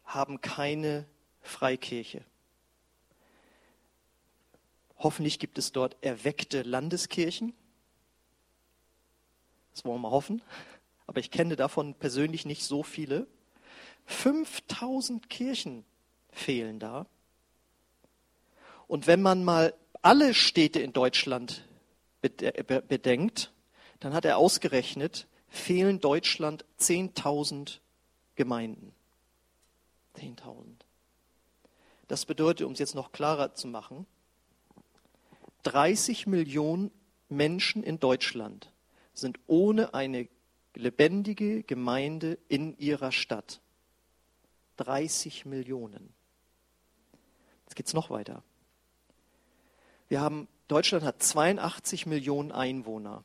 [0.06, 1.06] haben keine
[1.42, 2.22] Freikirche.
[5.00, 7.54] Hoffentlich gibt es dort erweckte Landeskirchen.
[9.72, 10.42] Das wollen wir mal hoffen.
[11.08, 13.26] Aber ich kenne davon persönlich nicht so viele.
[14.06, 15.86] 5000 Kirchen
[16.32, 17.06] fehlen da.
[18.88, 21.64] Und wenn man mal alle Städte in Deutschland
[22.22, 23.52] bedenkt,
[24.00, 27.80] dann hat er ausgerechnet, fehlen Deutschland 10.000
[28.36, 28.94] Gemeinden.
[30.18, 30.64] 10.000.
[32.08, 34.06] Das bedeutet, um es jetzt noch klarer zu machen,
[35.64, 36.92] 30 Millionen
[37.28, 38.72] Menschen in Deutschland
[39.14, 40.28] sind ohne eine
[40.76, 43.62] lebendige Gemeinde in ihrer Stadt.
[44.78, 46.14] 30 Millionen.
[47.66, 48.44] Jetzt geht es noch weiter.
[50.08, 53.24] Wir haben, Deutschland hat 82 Millionen Einwohner.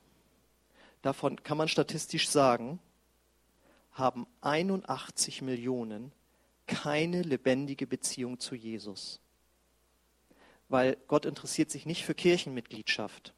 [1.02, 2.80] Davon kann man statistisch sagen,
[3.92, 6.12] haben 81 Millionen
[6.66, 9.20] keine lebendige Beziehung zu Jesus
[10.68, 13.34] weil Gott interessiert sich nicht für Kirchenmitgliedschaft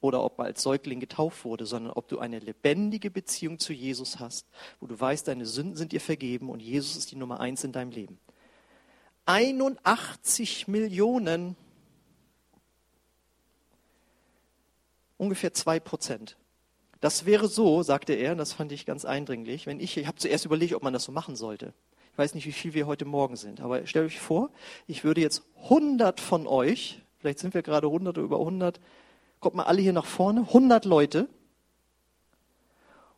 [0.00, 4.18] oder ob man als Säugling getauft wurde, sondern ob du eine lebendige Beziehung zu Jesus
[4.18, 4.46] hast,
[4.80, 7.72] wo du weißt, deine Sünden sind dir vergeben und Jesus ist die Nummer eins in
[7.72, 8.18] deinem Leben.
[9.26, 11.54] 81 Millionen,
[15.18, 16.36] ungefähr zwei Prozent.
[17.00, 20.18] Das wäre so, sagte er, und das fand ich ganz eindringlich, wenn ich, ich habe
[20.18, 21.72] zuerst überlegt, ob man das so machen sollte.
[22.20, 24.50] Ich weiß nicht, wie viel wir heute Morgen sind, aber stellt euch vor,
[24.86, 28.78] ich würde jetzt 100 von euch, vielleicht sind wir gerade 100 oder über 100,
[29.40, 31.30] kommt mal alle hier nach vorne, 100 Leute,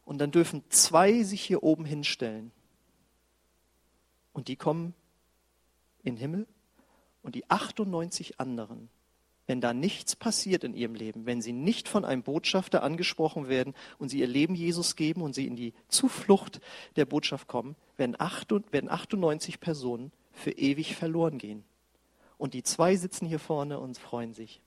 [0.04, 2.52] und dann dürfen zwei sich hier oben hinstellen.
[4.32, 4.94] Und die kommen
[6.04, 6.46] in den Himmel
[7.24, 8.88] und die 98 anderen
[9.46, 13.74] wenn da nichts passiert in ihrem Leben, wenn sie nicht von einem Botschafter angesprochen werden
[13.98, 16.60] und sie ihr Leben Jesus geben und sie in die Zuflucht
[16.96, 21.64] der Botschaft kommen, werden 98 Personen für ewig verloren gehen.
[22.38, 24.60] Und die zwei sitzen hier vorne und freuen sich.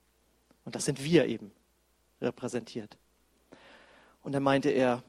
[0.65, 1.51] Und das sind wir eben
[2.21, 2.97] repräsentiert.
[4.23, 5.03] Und dann meinte er,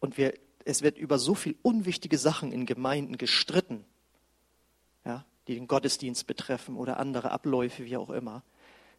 [0.00, 3.84] und wir, es wird über so viel unwichtige Sachen in Gemeinden gestritten,
[5.48, 8.42] die den Gottesdienst betreffen oder andere Abläufe, wie auch immer.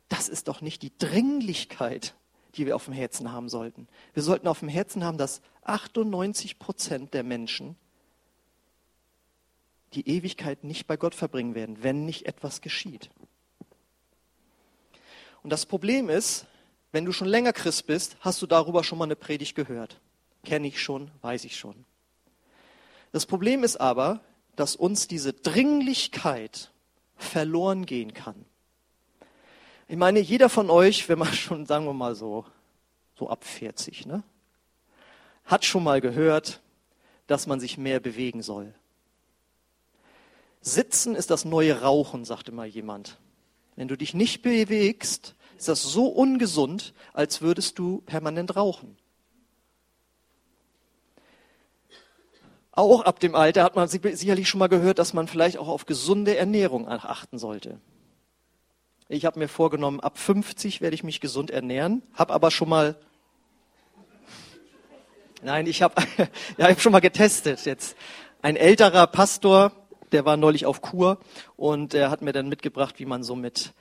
[0.10, 2.16] Das ist doch nicht die Dringlichkeit,
[2.56, 3.88] die wir auf dem Herzen haben sollten.
[4.14, 7.76] Wir sollten auf dem Herzen haben, dass 98 Prozent der Menschen
[9.94, 13.10] die Ewigkeit nicht bei Gott verbringen werden, wenn nicht etwas geschieht.
[15.44, 16.46] Und das Problem ist,
[16.92, 20.00] wenn du schon länger Christ bist, hast du darüber schon mal eine Predigt gehört.
[20.44, 21.86] Kenne ich schon, weiß ich schon.
[23.12, 24.22] Das Problem ist aber,
[24.60, 26.72] dass uns diese Dringlichkeit
[27.16, 28.44] verloren gehen kann.
[29.88, 32.46] Ich meine, jeder von euch, wenn man schon, sagen wir mal so,
[33.18, 34.24] so ab 40, ne,
[35.46, 36.62] hat schon mal gehört,
[37.28, 38.74] dass man sich mehr bewegen soll.
[40.62, 43.18] Sitzen ist das neue Rauchen, sagte mal jemand.
[43.78, 48.98] Wenn du dich nicht bewegst, ist das so ungesund, als würdest du permanent rauchen.
[52.80, 55.86] Auch ab dem Alter hat man sicherlich schon mal gehört, dass man vielleicht auch auf
[55.86, 57.78] gesunde Ernährung achten sollte.
[59.10, 62.96] Ich habe mir vorgenommen, ab 50 werde ich mich gesund ernähren, habe aber schon mal
[65.42, 66.02] Nein, ich habe
[66.58, 67.98] ja, hab schon mal getestet jetzt.
[68.42, 69.74] Ein älterer Pastor,
[70.14, 71.20] der war neulich auf Kur
[71.58, 73.74] und er hat mir dann mitgebracht, wie man so mit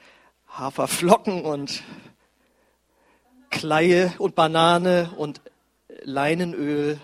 [0.49, 1.85] Haferflocken und
[3.51, 5.41] Kleie und Banane und
[6.03, 6.99] Leinenöl,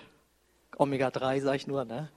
[0.78, 2.10] Omega-3 sage ich nur, ne?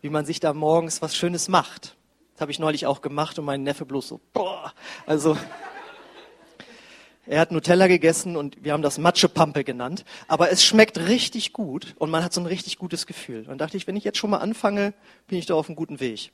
[0.00, 1.96] wie man sich da morgens was Schönes macht.
[2.34, 4.72] Das habe ich neulich auch gemacht und mein Neffe bloß so, boah,
[5.06, 5.36] also
[7.26, 10.04] er hat Nutella gegessen und wir haben das Matschepampe genannt.
[10.28, 13.40] Aber es schmeckt richtig gut und man hat so ein richtig gutes Gefühl.
[13.40, 14.92] Und dann dachte ich, wenn ich jetzt schon mal anfange,
[15.26, 16.32] bin ich da auf einem guten Weg.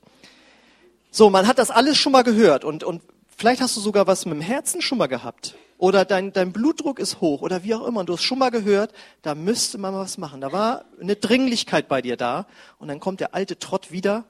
[1.12, 3.02] So, man hat das alles schon mal gehört und, und
[3.40, 5.56] vielleicht hast du sogar was mit dem Herzen schon mal gehabt.
[5.78, 8.00] Oder dein, dein Blutdruck ist hoch oder wie auch immer.
[8.00, 10.42] Und du hast schon mal gehört, da müsste man was machen.
[10.42, 12.46] Da war eine Dringlichkeit bei dir da.
[12.78, 14.24] Und dann kommt der alte Trott wieder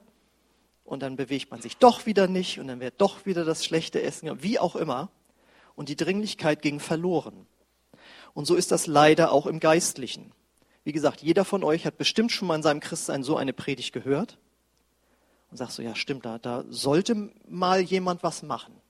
[0.85, 4.01] und dann bewegt man sich doch wieder nicht und dann wird doch wieder das schlechte
[4.01, 5.09] Essen, wie auch immer
[5.75, 7.47] und die Dringlichkeit ging verloren.
[8.33, 10.31] Und so ist das leider auch im Geistlichen.
[10.83, 13.93] Wie gesagt, jeder von euch hat bestimmt schon mal in seinem Christsein so eine Predigt
[13.93, 14.37] gehört
[15.49, 18.80] und sagt so, ja stimmt, da, da sollte mal jemand was machen.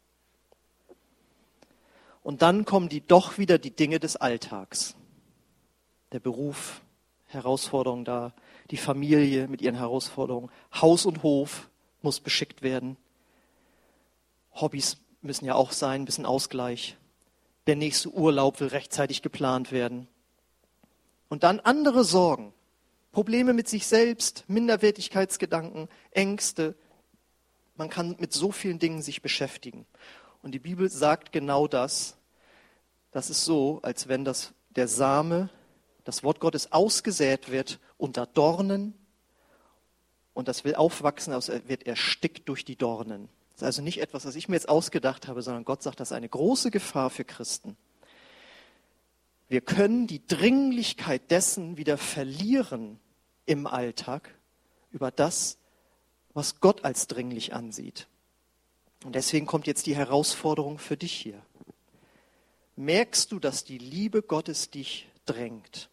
[2.24, 4.96] Und dann kommen die doch wieder die Dinge des Alltags.
[6.12, 6.82] Der Beruf,
[7.28, 8.34] Herausforderungen da,
[8.70, 11.70] die Familie mit ihren Herausforderungen, Haus und Hof
[12.02, 12.98] muss beschickt werden,
[14.54, 16.98] Hobbys müssen ja auch sein, ein bisschen Ausgleich.
[17.68, 20.08] Der nächste Urlaub will rechtzeitig geplant werden.
[21.30, 22.54] Und dann andere Sorgen,
[23.12, 26.76] Probleme mit sich selbst, Minderwertigkeitsgedanken, Ängste.
[27.76, 29.86] Man kann mit so vielen Dingen sich beschäftigen.
[30.42, 32.18] Und die Bibel sagt genau das.
[33.12, 35.50] Das ist so, als wenn das, der Same,
[36.04, 38.94] das Wort Gottes ausgesät wird unter Dornen
[40.34, 43.30] und das will aufwachsen, also wird erstickt durch die Dornen.
[43.54, 46.10] Das ist also nicht etwas, was ich mir jetzt ausgedacht habe, sondern Gott sagt, das
[46.10, 47.78] ist eine große Gefahr für Christen.
[49.50, 53.00] Wir können die Dringlichkeit dessen wieder verlieren
[53.46, 54.34] im Alltag
[54.92, 55.58] über das,
[56.34, 58.08] was Gott als dringlich ansieht.
[59.04, 61.42] Und deswegen kommt jetzt die Herausforderung für dich hier.
[62.76, 65.90] Merkst du, dass die Liebe Gottes dich drängt?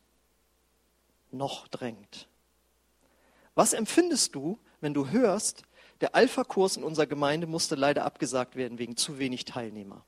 [1.31, 2.29] Noch drängt?
[3.55, 5.64] Was empfindest du, wenn du hörst,
[6.01, 10.05] der Alpha-Kurs in unserer Gemeinde musste leider abgesagt werden wegen zu wenig Teilnehmer.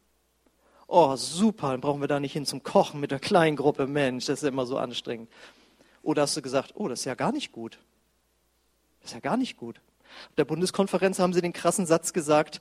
[0.86, 3.86] Oh, super, dann brauchen wir da nicht hin zum Kochen mit der kleinen Gruppe.
[3.86, 5.30] Mensch, das ist immer so anstrengend.
[6.02, 7.78] Oder hast du gesagt, oh, das ist ja gar nicht gut.
[9.00, 9.80] Das ist ja gar nicht gut.
[10.28, 12.60] Auf der Bundeskonferenz haben sie den krassen Satz gesagt,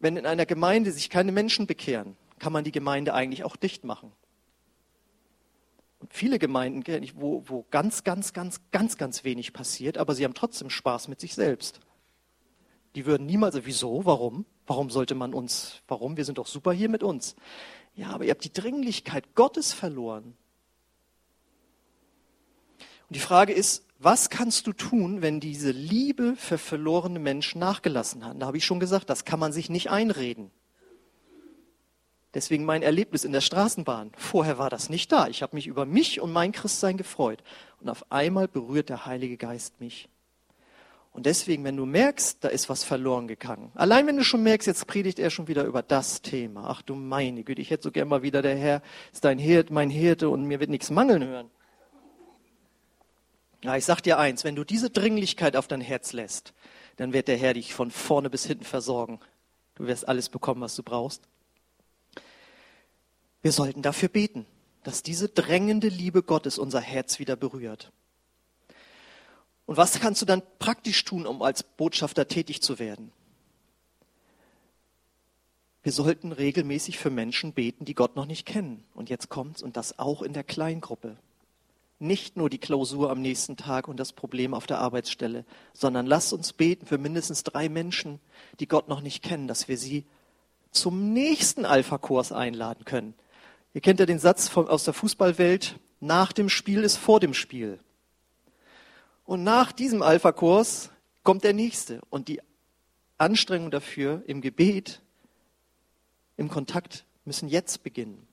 [0.00, 3.84] wenn in einer Gemeinde sich keine Menschen bekehren, kann man die Gemeinde eigentlich auch dicht
[3.84, 4.12] machen.
[6.00, 10.34] Und viele Gemeinden wo, wo ganz, ganz, ganz, ganz, ganz wenig passiert, aber sie haben
[10.34, 11.80] trotzdem Spaß mit sich selbst.
[12.94, 14.44] Die würden niemals, wieso, warum?
[14.66, 16.16] Warum sollte man uns, warum?
[16.16, 17.36] Wir sind doch super hier mit uns.
[17.94, 20.36] Ja, aber ihr habt die Dringlichkeit Gottes verloren.
[23.08, 28.24] Und die Frage ist, was kannst du tun, wenn diese Liebe für verlorene Menschen nachgelassen
[28.24, 28.40] hat?
[28.40, 30.50] Da habe ich schon gesagt, das kann man sich nicht einreden.
[32.34, 34.10] Deswegen mein Erlebnis in der Straßenbahn.
[34.16, 35.28] Vorher war das nicht da.
[35.28, 37.42] Ich habe mich über mich und mein Christsein gefreut.
[37.80, 40.08] Und auf einmal berührt der Heilige Geist mich.
[41.12, 44.66] Und deswegen, wenn du merkst, da ist was verloren gegangen, allein wenn du schon merkst,
[44.66, 46.64] jetzt predigt er schon wieder über das Thema.
[46.68, 49.70] Ach du meine Güte, ich hätte so gern mal wieder, der Herr ist dein Hirt,
[49.70, 51.50] mein Hirte und mir wird nichts mangeln hören.
[53.64, 56.52] Ja, ich sag dir eins, wenn du diese Dringlichkeit auf dein Herz lässt,
[56.96, 59.20] dann wird der Herr dich von vorne bis hinten versorgen.
[59.74, 61.22] Du wirst alles bekommen, was du brauchst.
[63.40, 64.44] Wir sollten dafür beten,
[64.82, 67.90] dass diese drängende Liebe Gottes unser Herz wieder berührt.
[69.64, 73.12] Und was kannst du dann praktisch tun, um als Botschafter tätig zu werden?
[75.82, 78.84] Wir sollten regelmäßig für Menschen beten, die Gott noch nicht kennen.
[78.92, 81.16] Und jetzt kommt's und das auch in der Kleingruppe.
[81.98, 86.32] Nicht nur die Klausur am nächsten Tag und das Problem auf der Arbeitsstelle, sondern lasst
[86.32, 88.20] uns beten für mindestens drei Menschen,
[88.60, 90.04] die Gott noch nicht kennen, dass wir sie
[90.70, 93.14] zum nächsten Alpha-Kurs einladen können.
[93.74, 97.32] Ihr kennt ja den Satz von, aus der Fußballwelt, nach dem Spiel ist vor dem
[97.32, 97.78] Spiel.
[99.24, 100.90] Und nach diesem Alpha-Kurs
[101.22, 102.00] kommt der nächste.
[102.10, 102.40] Und die
[103.16, 105.00] Anstrengung dafür im Gebet,
[106.36, 108.26] im Kontakt müssen jetzt beginnen.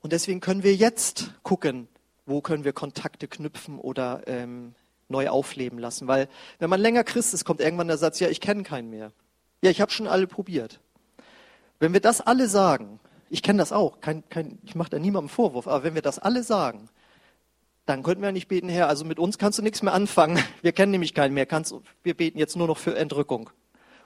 [0.00, 1.88] Und deswegen können wir jetzt gucken,
[2.32, 4.74] wo können wir Kontakte knüpfen oder ähm,
[5.08, 6.08] neu aufleben lassen.
[6.08, 9.12] Weil wenn man länger Christ ist, kommt irgendwann der Satz, ja, ich kenne keinen mehr.
[9.62, 10.80] Ja, ich habe schon alle probiert.
[11.78, 15.28] Wenn wir das alle sagen, ich kenne das auch, kein, kein, ich mache da niemandem
[15.28, 16.88] Vorwurf, aber wenn wir das alle sagen,
[17.86, 20.42] dann könnten wir nicht beten, Herr, also mit uns kannst du nichts mehr anfangen.
[20.62, 21.46] Wir kennen nämlich keinen mehr.
[21.46, 23.50] Kannst, wir beten jetzt nur noch für Entrückung.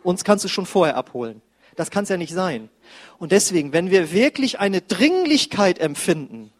[0.03, 1.43] Uns kannst du schon vorher abholen.
[1.77, 2.71] Das kann es ja nicht sein.
[3.19, 6.53] Und deswegen, wenn wir wirklich eine Dringlichkeit empfinden,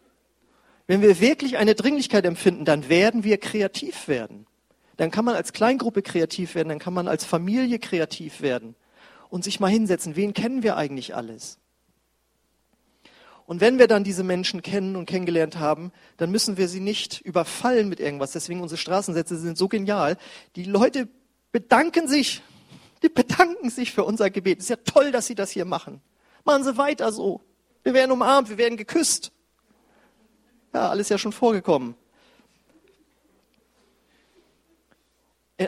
[0.87, 4.47] wenn wir wirklich eine Dringlichkeit empfinden, dann werden wir kreativ werden.
[4.95, 8.75] Dann kann man als Kleingruppe kreativ werden, dann kann man als Familie kreativ werden
[9.29, 10.15] und sich mal hinsetzen.
[10.15, 11.59] Wen kennen wir eigentlich alles?
[13.45, 17.21] Und wenn wir dann diese Menschen kennen und kennengelernt haben, dann müssen wir sie nicht
[17.21, 18.31] überfallen mit irgendwas.
[18.31, 20.17] Deswegen unsere Straßensätze sind so genial.
[20.57, 21.07] Die Leute
[21.53, 22.41] bedanken sich.
[23.03, 24.59] Die bedanken sich für unser Gebet.
[24.59, 26.01] Es ist ja toll, dass sie das hier machen.
[26.43, 27.41] Machen Sie weiter so.
[27.83, 29.31] Wir werden umarmt, wir werden geküsst.
[30.77, 31.95] Ja, alles ja schon vorgekommen.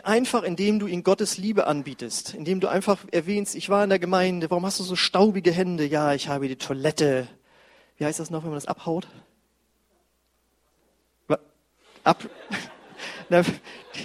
[0.04, 3.98] Einfach indem du ihnen Gottes Liebe anbietest, indem du einfach erwähnst, ich war in der
[3.98, 5.84] Gemeinde, warum hast du so staubige Hände?
[5.84, 7.26] Ja, ich habe die Toilette.
[7.96, 9.08] Wie heißt das noch, wenn man das abhaut?
[12.04, 12.30] Ab.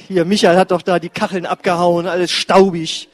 [0.08, 3.10] Hier, Michael hat doch da die Kacheln abgehauen, alles staubig.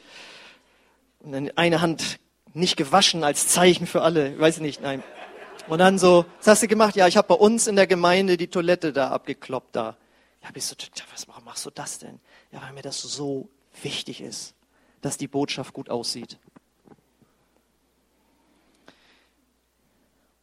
[1.20, 2.18] Und dann eine Hand
[2.54, 4.40] nicht gewaschen als Zeichen für alle.
[4.40, 5.02] Weiß ich nicht, nein.
[5.68, 6.96] Und dann so, was hast du gemacht?
[6.96, 9.96] Ja, ich habe bei uns in der Gemeinde die Toilette da abgekloppt da.
[10.42, 12.20] Ja, bist du, was machst du das denn?
[12.50, 13.48] Ja, weil mir das so
[13.82, 14.54] wichtig ist,
[15.00, 16.38] dass die Botschaft gut aussieht.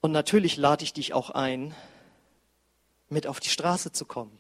[0.02, 1.76] Und natürlich lade ich dich auch ein,
[3.10, 4.38] mit auf die Straße zu kommen.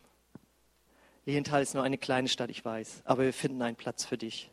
[1.25, 4.49] Lilienthal ist nur eine kleine Stadt, ich weiß, aber wir finden einen Platz für dich.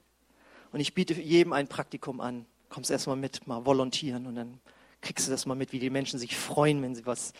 [0.72, 2.44] Und ich biete jedem ein Praktikum an.
[2.68, 4.60] Kommst erstmal mit, mal volontieren und dann
[5.06, 7.32] kriegst du das mal mit, wie die Menschen sich freuen, wenn sie was,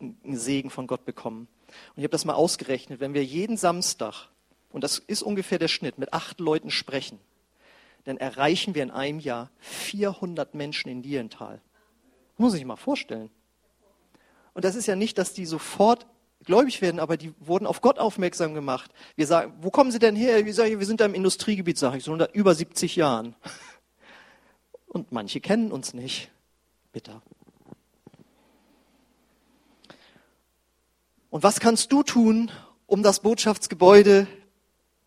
[0.00, 1.48] einen Segen von Gott bekommen.
[1.68, 4.28] Und ich habe das mal ausgerechnet, wenn wir jeden Samstag,
[4.70, 7.18] und das ist ungefähr der Schnitt, mit acht Leuten sprechen,
[8.04, 11.60] dann erreichen wir in einem Jahr 400 Menschen in Dierental.
[12.36, 13.30] Muss ich mal vorstellen.
[14.54, 16.06] Und das ist ja nicht, dass die sofort
[16.44, 18.92] gläubig werden, aber die wurden auf Gott aufmerksam gemacht.
[19.16, 20.46] Wir sagen, wo kommen sie denn her?
[20.46, 23.34] Wir sagen, wir sind da im Industriegebiet, sage ich, so über 70 Jahren.
[24.86, 26.30] Und manche kennen uns nicht
[26.98, 27.22] bitter.
[31.30, 32.50] Und was kannst du tun,
[32.88, 34.26] um das Botschaftsgebäude,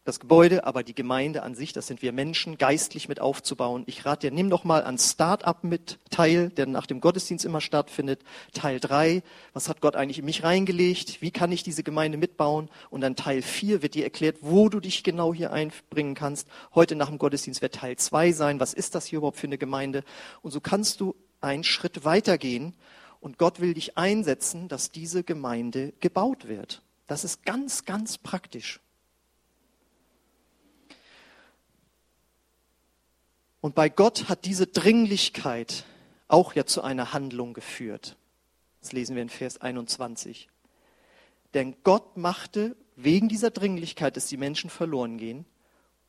[0.03, 3.83] das Gebäude, aber die Gemeinde an sich, das sind wir Menschen, geistlich mit aufzubauen?
[3.85, 7.61] Ich rate dir, nimm doch mal an Start-up mit teil, der nach dem Gottesdienst immer
[7.61, 8.21] stattfindet.
[8.51, 9.21] Teil drei,
[9.53, 11.21] was hat Gott eigentlich in mich reingelegt?
[11.21, 12.69] Wie kann ich diese Gemeinde mitbauen?
[12.89, 16.47] Und dann Teil vier wird dir erklärt, wo du dich genau hier einbringen kannst.
[16.73, 18.59] Heute nach dem Gottesdienst wird Teil zwei sein.
[18.59, 20.03] Was ist das hier überhaupt für eine Gemeinde?
[20.41, 22.75] Und so kannst du einen Schritt weitergehen
[23.19, 26.81] und Gott will dich einsetzen, dass diese Gemeinde gebaut wird.
[27.07, 28.79] Das ist ganz, ganz praktisch.
[33.61, 35.85] Und bei Gott hat diese Dringlichkeit
[36.27, 38.17] auch ja zu einer Handlung geführt.
[38.79, 40.49] Das lesen wir in Vers 21.
[41.53, 45.45] Denn Gott machte wegen dieser Dringlichkeit, dass die Menschen verloren gehen,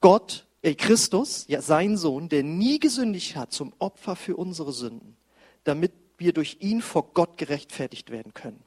[0.01, 5.17] Gott, äh Christus, ja sein Sohn, der nie gesündigt hat, zum Opfer für unsere Sünden
[5.65, 8.63] damit wir durch ihn vor Gott gerechtfertigt werden können.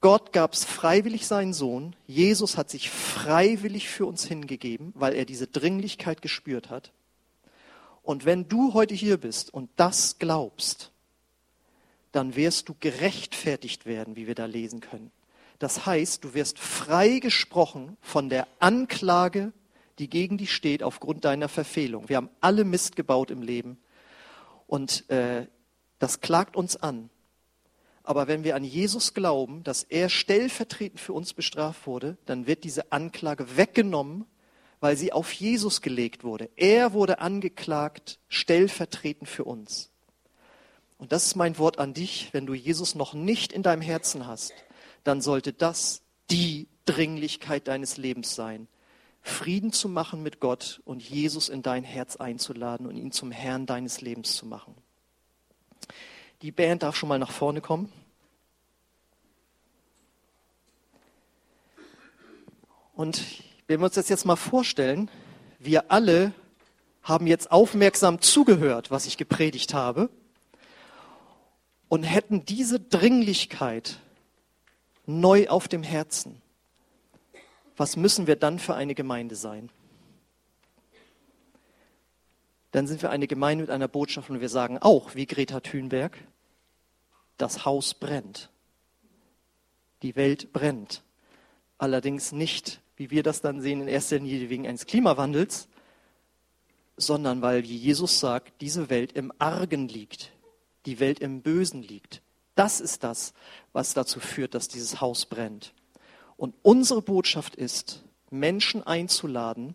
[0.00, 1.96] Gott gab es freiwillig seinen Sohn.
[2.06, 6.92] Jesus hat sich freiwillig für uns hingegeben, weil er diese Dringlichkeit gespürt hat.
[8.02, 10.92] Und wenn du heute hier bist und das glaubst,
[12.12, 15.10] dann wirst du gerechtfertigt werden, wie wir da lesen können.
[15.58, 19.52] Das heißt, du wirst frei gesprochen von der Anklage,
[19.98, 22.08] die gegen dich steht aufgrund deiner Verfehlung.
[22.08, 23.78] Wir haben alle Mist gebaut im Leben.
[24.66, 25.46] Und äh,
[25.98, 27.10] das klagt uns an.
[28.02, 32.62] Aber wenn wir an Jesus glauben, dass er stellvertretend für uns bestraft wurde, dann wird
[32.62, 34.26] diese Anklage weggenommen,
[34.78, 36.48] weil sie auf Jesus gelegt wurde.
[36.54, 39.90] Er wurde angeklagt, stellvertretend für uns.
[40.98, 44.26] Und das ist mein Wort an dich, wenn du Jesus noch nicht in deinem Herzen
[44.26, 44.52] hast,
[45.04, 48.68] dann sollte das die Dringlichkeit deines Lebens sein,
[49.26, 53.66] Frieden zu machen mit Gott und Jesus in dein Herz einzuladen und ihn zum Herrn
[53.66, 54.74] deines Lebens zu machen.
[56.42, 57.92] Die Band darf schon mal nach vorne kommen.
[62.94, 63.22] Und
[63.66, 65.10] wenn wir uns das jetzt mal vorstellen,
[65.58, 66.32] wir alle
[67.02, 70.08] haben jetzt aufmerksam zugehört, was ich gepredigt habe,
[71.88, 73.98] und hätten diese Dringlichkeit
[75.04, 76.40] neu auf dem Herzen.
[77.76, 79.70] Was müssen wir dann für eine Gemeinde sein?
[82.72, 86.16] Dann sind wir eine Gemeinde mit einer Botschaft und wir sagen auch, wie Greta Thunberg,
[87.36, 88.50] das Haus brennt.
[90.02, 91.02] Die Welt brennt.
[91.78, 95.68] Allerdings nicht, wie wir das dann sehen, in erster Linie wegen eines Klimawandels,
[96.96, 100.32] sondern weil, wie Jesus sagt, diese Welt im Argen liegt,
[100.86, 102.22] die Welt im Bösen liegt.
[102.54, 103.34] Das ist das,
[103.72, 105.74] was dazu führt, dass dieses Haus brennt.
[106.36, 109.74] Und unsere Botschaft ist, Menschen einzuladen,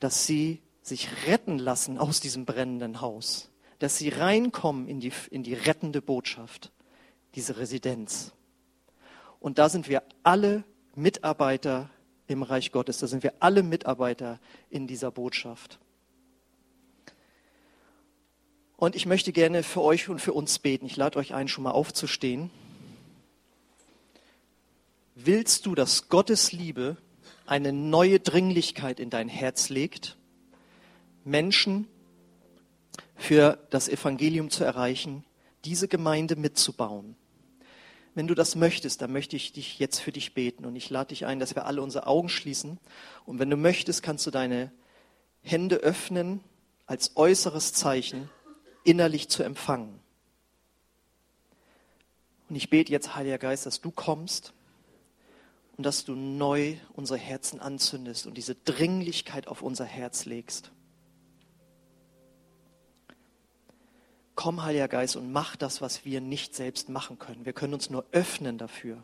[0.00, 5.42] dass sie sich retten lassen aus diesem brennenden Haus, dass sie reinkommen in die, in
[5.42, 6.72] die rettende Botschaft,
[7.34, 8.32] diese Residenz.
[9.38, 10.64] Und da sind wir alle
[10.94, 11.90] Mitarbeiter
[12.26, 14.40] im Reich Gottes, da sind wir alle Mitarbeiter
[14.70, 15.78] in dieser Botschaft.
[18.76, 20.86] Und ich möchte gerne für euch und für uns beten.
[20.86, 22.50] Ich lade euch ein, schon mal aufzustehen.
[25.14, 26.96] Willst du, dass Gottes Liebe
[27.44, 30.16] eine neue Dringlichkeit in dein Herz legt,
[31.24, 31.86] Menschen
[33.14, 35.24] für das Evangelium zu erreichen,
[35.66, 37.14] diese Gemeinde mitzubauen?
[38.14, 41.08] Wenn du das möchtest, dann möchte ich dich jetzt für dich beten und ich lade
[41.08, 42.78] dich ein, dass wir alle unsere Augen schließen.
[43.26, 44.72] Und wenn du möchtest, kannst du deine
[45.42, 46.40] Hände öffnen
[46.86, 48.30] als äußeres Zeichen
[48.84, 50.00] innerlich zu empfangen.
[52.48, 54.52] Und ich bete jetzt, Heiliger Geist, dass du kommst
[55.76, 60.70] und dass du neu unsere Herzen anzündest und diese Dringlichkeit auf unser Herz legst.
[64.34, 67.44] Komm, Heiliger Geist, und mach das, was wir nicht selbst machen können.
[67.44, 69.02] Wir können uns nur öffnen dafür.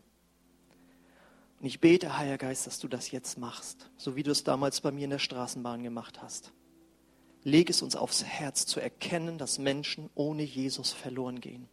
[1.60, 4.80] Und ich bete, Heiliger Geist, dass du das jetzt machst, so wie du es damals
[4.80, 6.52] bei mir in der Straßenbahn gemacht hast.
[7.44, 11.68] Leg es uns aufs Herz zu erkennen, dass Menschen ohne Jesus verloren gehen.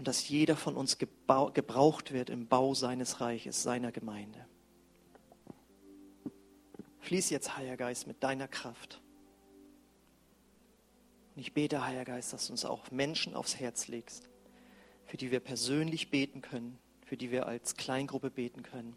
[0.00, 4.46] Und dass jeder von uns gebraucht wird im Bau seines Reiches, seiner Gemeinde.
[7.00, 9.02] Fließ jetzt, Heiliger Geist, mit deiner Kraft.
[11.36, 14.30] Und ich bete, Heiliger Geist, dass du uns auch Menschen aufs Herz legst,
[15.04, 18.96] für die wir persönlich beten können, für die wir als Kleingruppe beten können.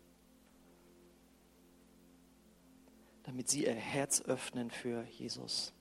[3.24, 5.74] damit sie ihr Herz öffnen für Jesus.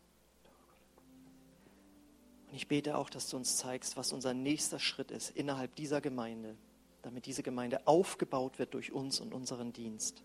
[2.53, 6.03] Und ich bete auch, dass du uns zeigst, was unser nächster Schritt ist innerhalb dieser
[6.03, 6.55] Gemeinde,
[7.01, 10.23] damit diese Gemeinde aufgebaut wird durch uns und unseren Dienst.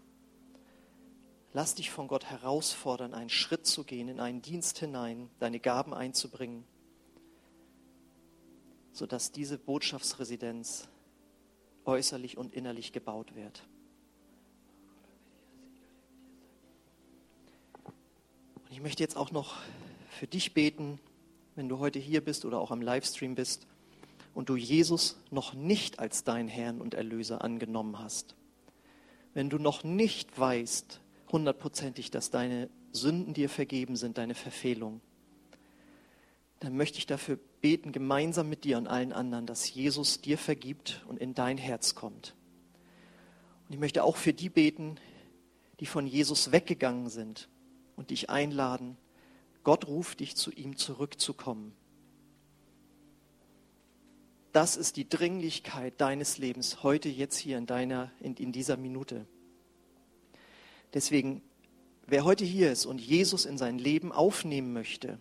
[1.53, 5.93] Lass dich von Gott herausfordern, einen Schritt zu gehen, in einen Dienst hinein, deine Gaben
[5.93, 6.65] einzubringen,
[8.91, 10.89] sodass diese Botschaftsresidenz
[11.85, 13.63] äußerlich und innerlich gebaut wird.
[17.85, 19.55] Und ich möchte jetzt auch noch
[20.09, 20.99] für dich beten,
[21.57, 23.65] wenn du heute hier bist oder auch am Livestream bist
[24.35, 28.35] und du Jesus noch nicht als dein Herrn und Erlöser angenommen hast.
[29.33, 31.01] Wenn du noch nicht weißt,
[31.31, 35.01] hundertprozentig, dass deine Sünden dir vergeben sind, deine Verfehlung,
[36.59, 41.03] dann möchte ich dafür beten, gemeinsam mit dir und allen anderen, dass Jesus dir vergibt
[41.07, 42.35] und in dein Herz kommt.
[43.67, 44.99] Und ich möchte auch für die beten,
[45.79, 47.49] die von Jesus weggegangen sind,
[47.95, 48.95] und dich einladen,
[49.67, 51.75] Gott ruft dich zu ihm zurückzukommen.
[54.53, 59.25] Das ist die Dringlichkeit deines Lebens heute, jetzt hier in, deiner, in, in dieser Minute.
[60.93, 61.41] Deswegen,
[62.05, 65.19] wer heute hier ist und Jesus in sein Leben aufnehmen möchte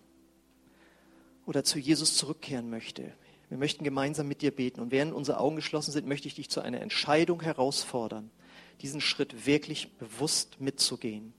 [1.45, 3.11] oder zu Jesus zurückkehren möchte,
[3.49, 4.79] wir möchten gemeinsam mit dir beten.
[4.79, 8.31] Und während unsere Augen geschlossen sind, möchte ich dich zu einer Entscheidung herausfordern,
[8.79, 11.33] diesen Schritt wirklich bewusst mitzugehen.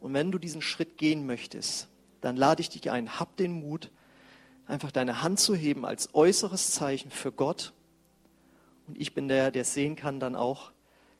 [0.00, 1.86] Und wenn du diesen Schritt gehen möchtest,
[2.20, 3.90] dann lade ich dich ein, hab den Mut,
[4.66, 7.72] einfach deine Hand zu heben als äußeres Zeichen für Gott.
[8.86, 10.72] Und ich bin der, der sehen kann dann auch,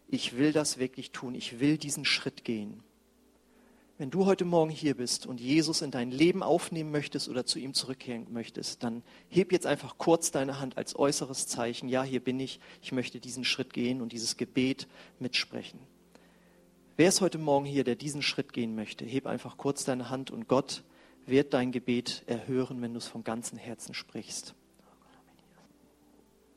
[0.06, 2.82] ich will das wirklich tun, ich will diesen Schritt gehen.
[3.98, 7.58] Wenn du heute Morgen hier bist und Jesus in dein Leben aufnehmen möchtest oder zu
[7.58, 11.88] ihm zurückkehren möchtest, dann heb jetzt einfach kurz deine Hand als äußeres Zeichen.
[11.88, 12.60] Ja, hier bin ich.
[12.80, 14.86] Ich möchte diesen Schritt gehen und dieses Gebet
[15.18, 15.80] mitsprechen.
[16.96, 19.04] Wer ist heute Morgen hier, der diesen Schritt gehen möchte?
[19.04, 20.84] Heb einfach kurz deine Hand und Gott
[21.28, 24.54] wird dein Gebet erhören, wenn du es vom ganzen Herzen sprichst.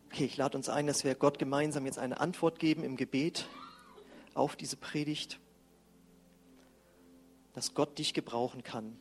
[0.08, 3.48] Okay, ich lade uns ein, dass wir Gott gemeinsam jetzt eine Antwort geben im Gebet.
[4.34, 5.40] auf diese Predigt,
[7.54, 8.98] dass Gott dich gebrauchen kann,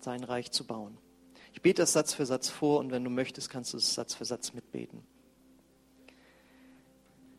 [0.00, 0.98] sein Reich zu bauen.
[1.52, 4.14] Ich bete das Satz für Satz vor und wenn du möchtest, kannst du es Satz
[4.14, 5.02] für Satz mitbeten.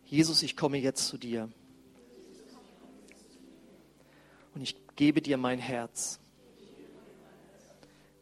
[0.05, 1.49] Jesus, ich komme jetzt zu dir
[4.53, 6.19] und ich gebe dir mein Herz.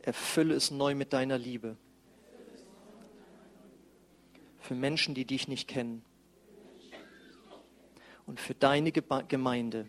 [0.04, 1.78] Erfülle es neu mit deiner Liebe.
[4.60, 6.04] Für Menschen, die dich nicht kennen.
[8.26, 9.88] Und für deine Gemeinde,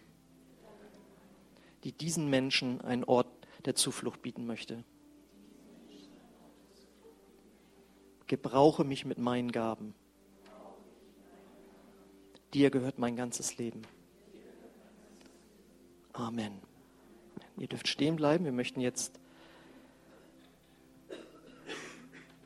[1.83, 3.29] die diesen Menschen einen Ort
[3.65, 4.85] der Zuflucht bieten möchte.
[8.29, 9.95] Gebrauche mich mit meinen Gaben.
[12.53, 13.83] Dir gehört mein ganzes Leben.
[16.13, 16.61] Amen.
[17.57, 18.45] Ihr dürft stehen bleiben.
[18.45, 19.19] Wir möchten jetzt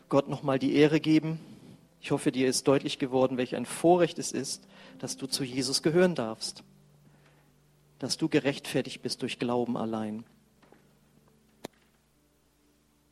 [0.08, 1.40] Gott nochmal die Ehre geben.
[2.00, 4.66] Ich hoffe, dir ist deutlich geworden, welch ein Vorrecht es ist,
[4.98, 6.62] dass du zu Jesus gehören darfst,
[7.98, 10.24] dass du gerechtfertigt bist durch Glauben allein.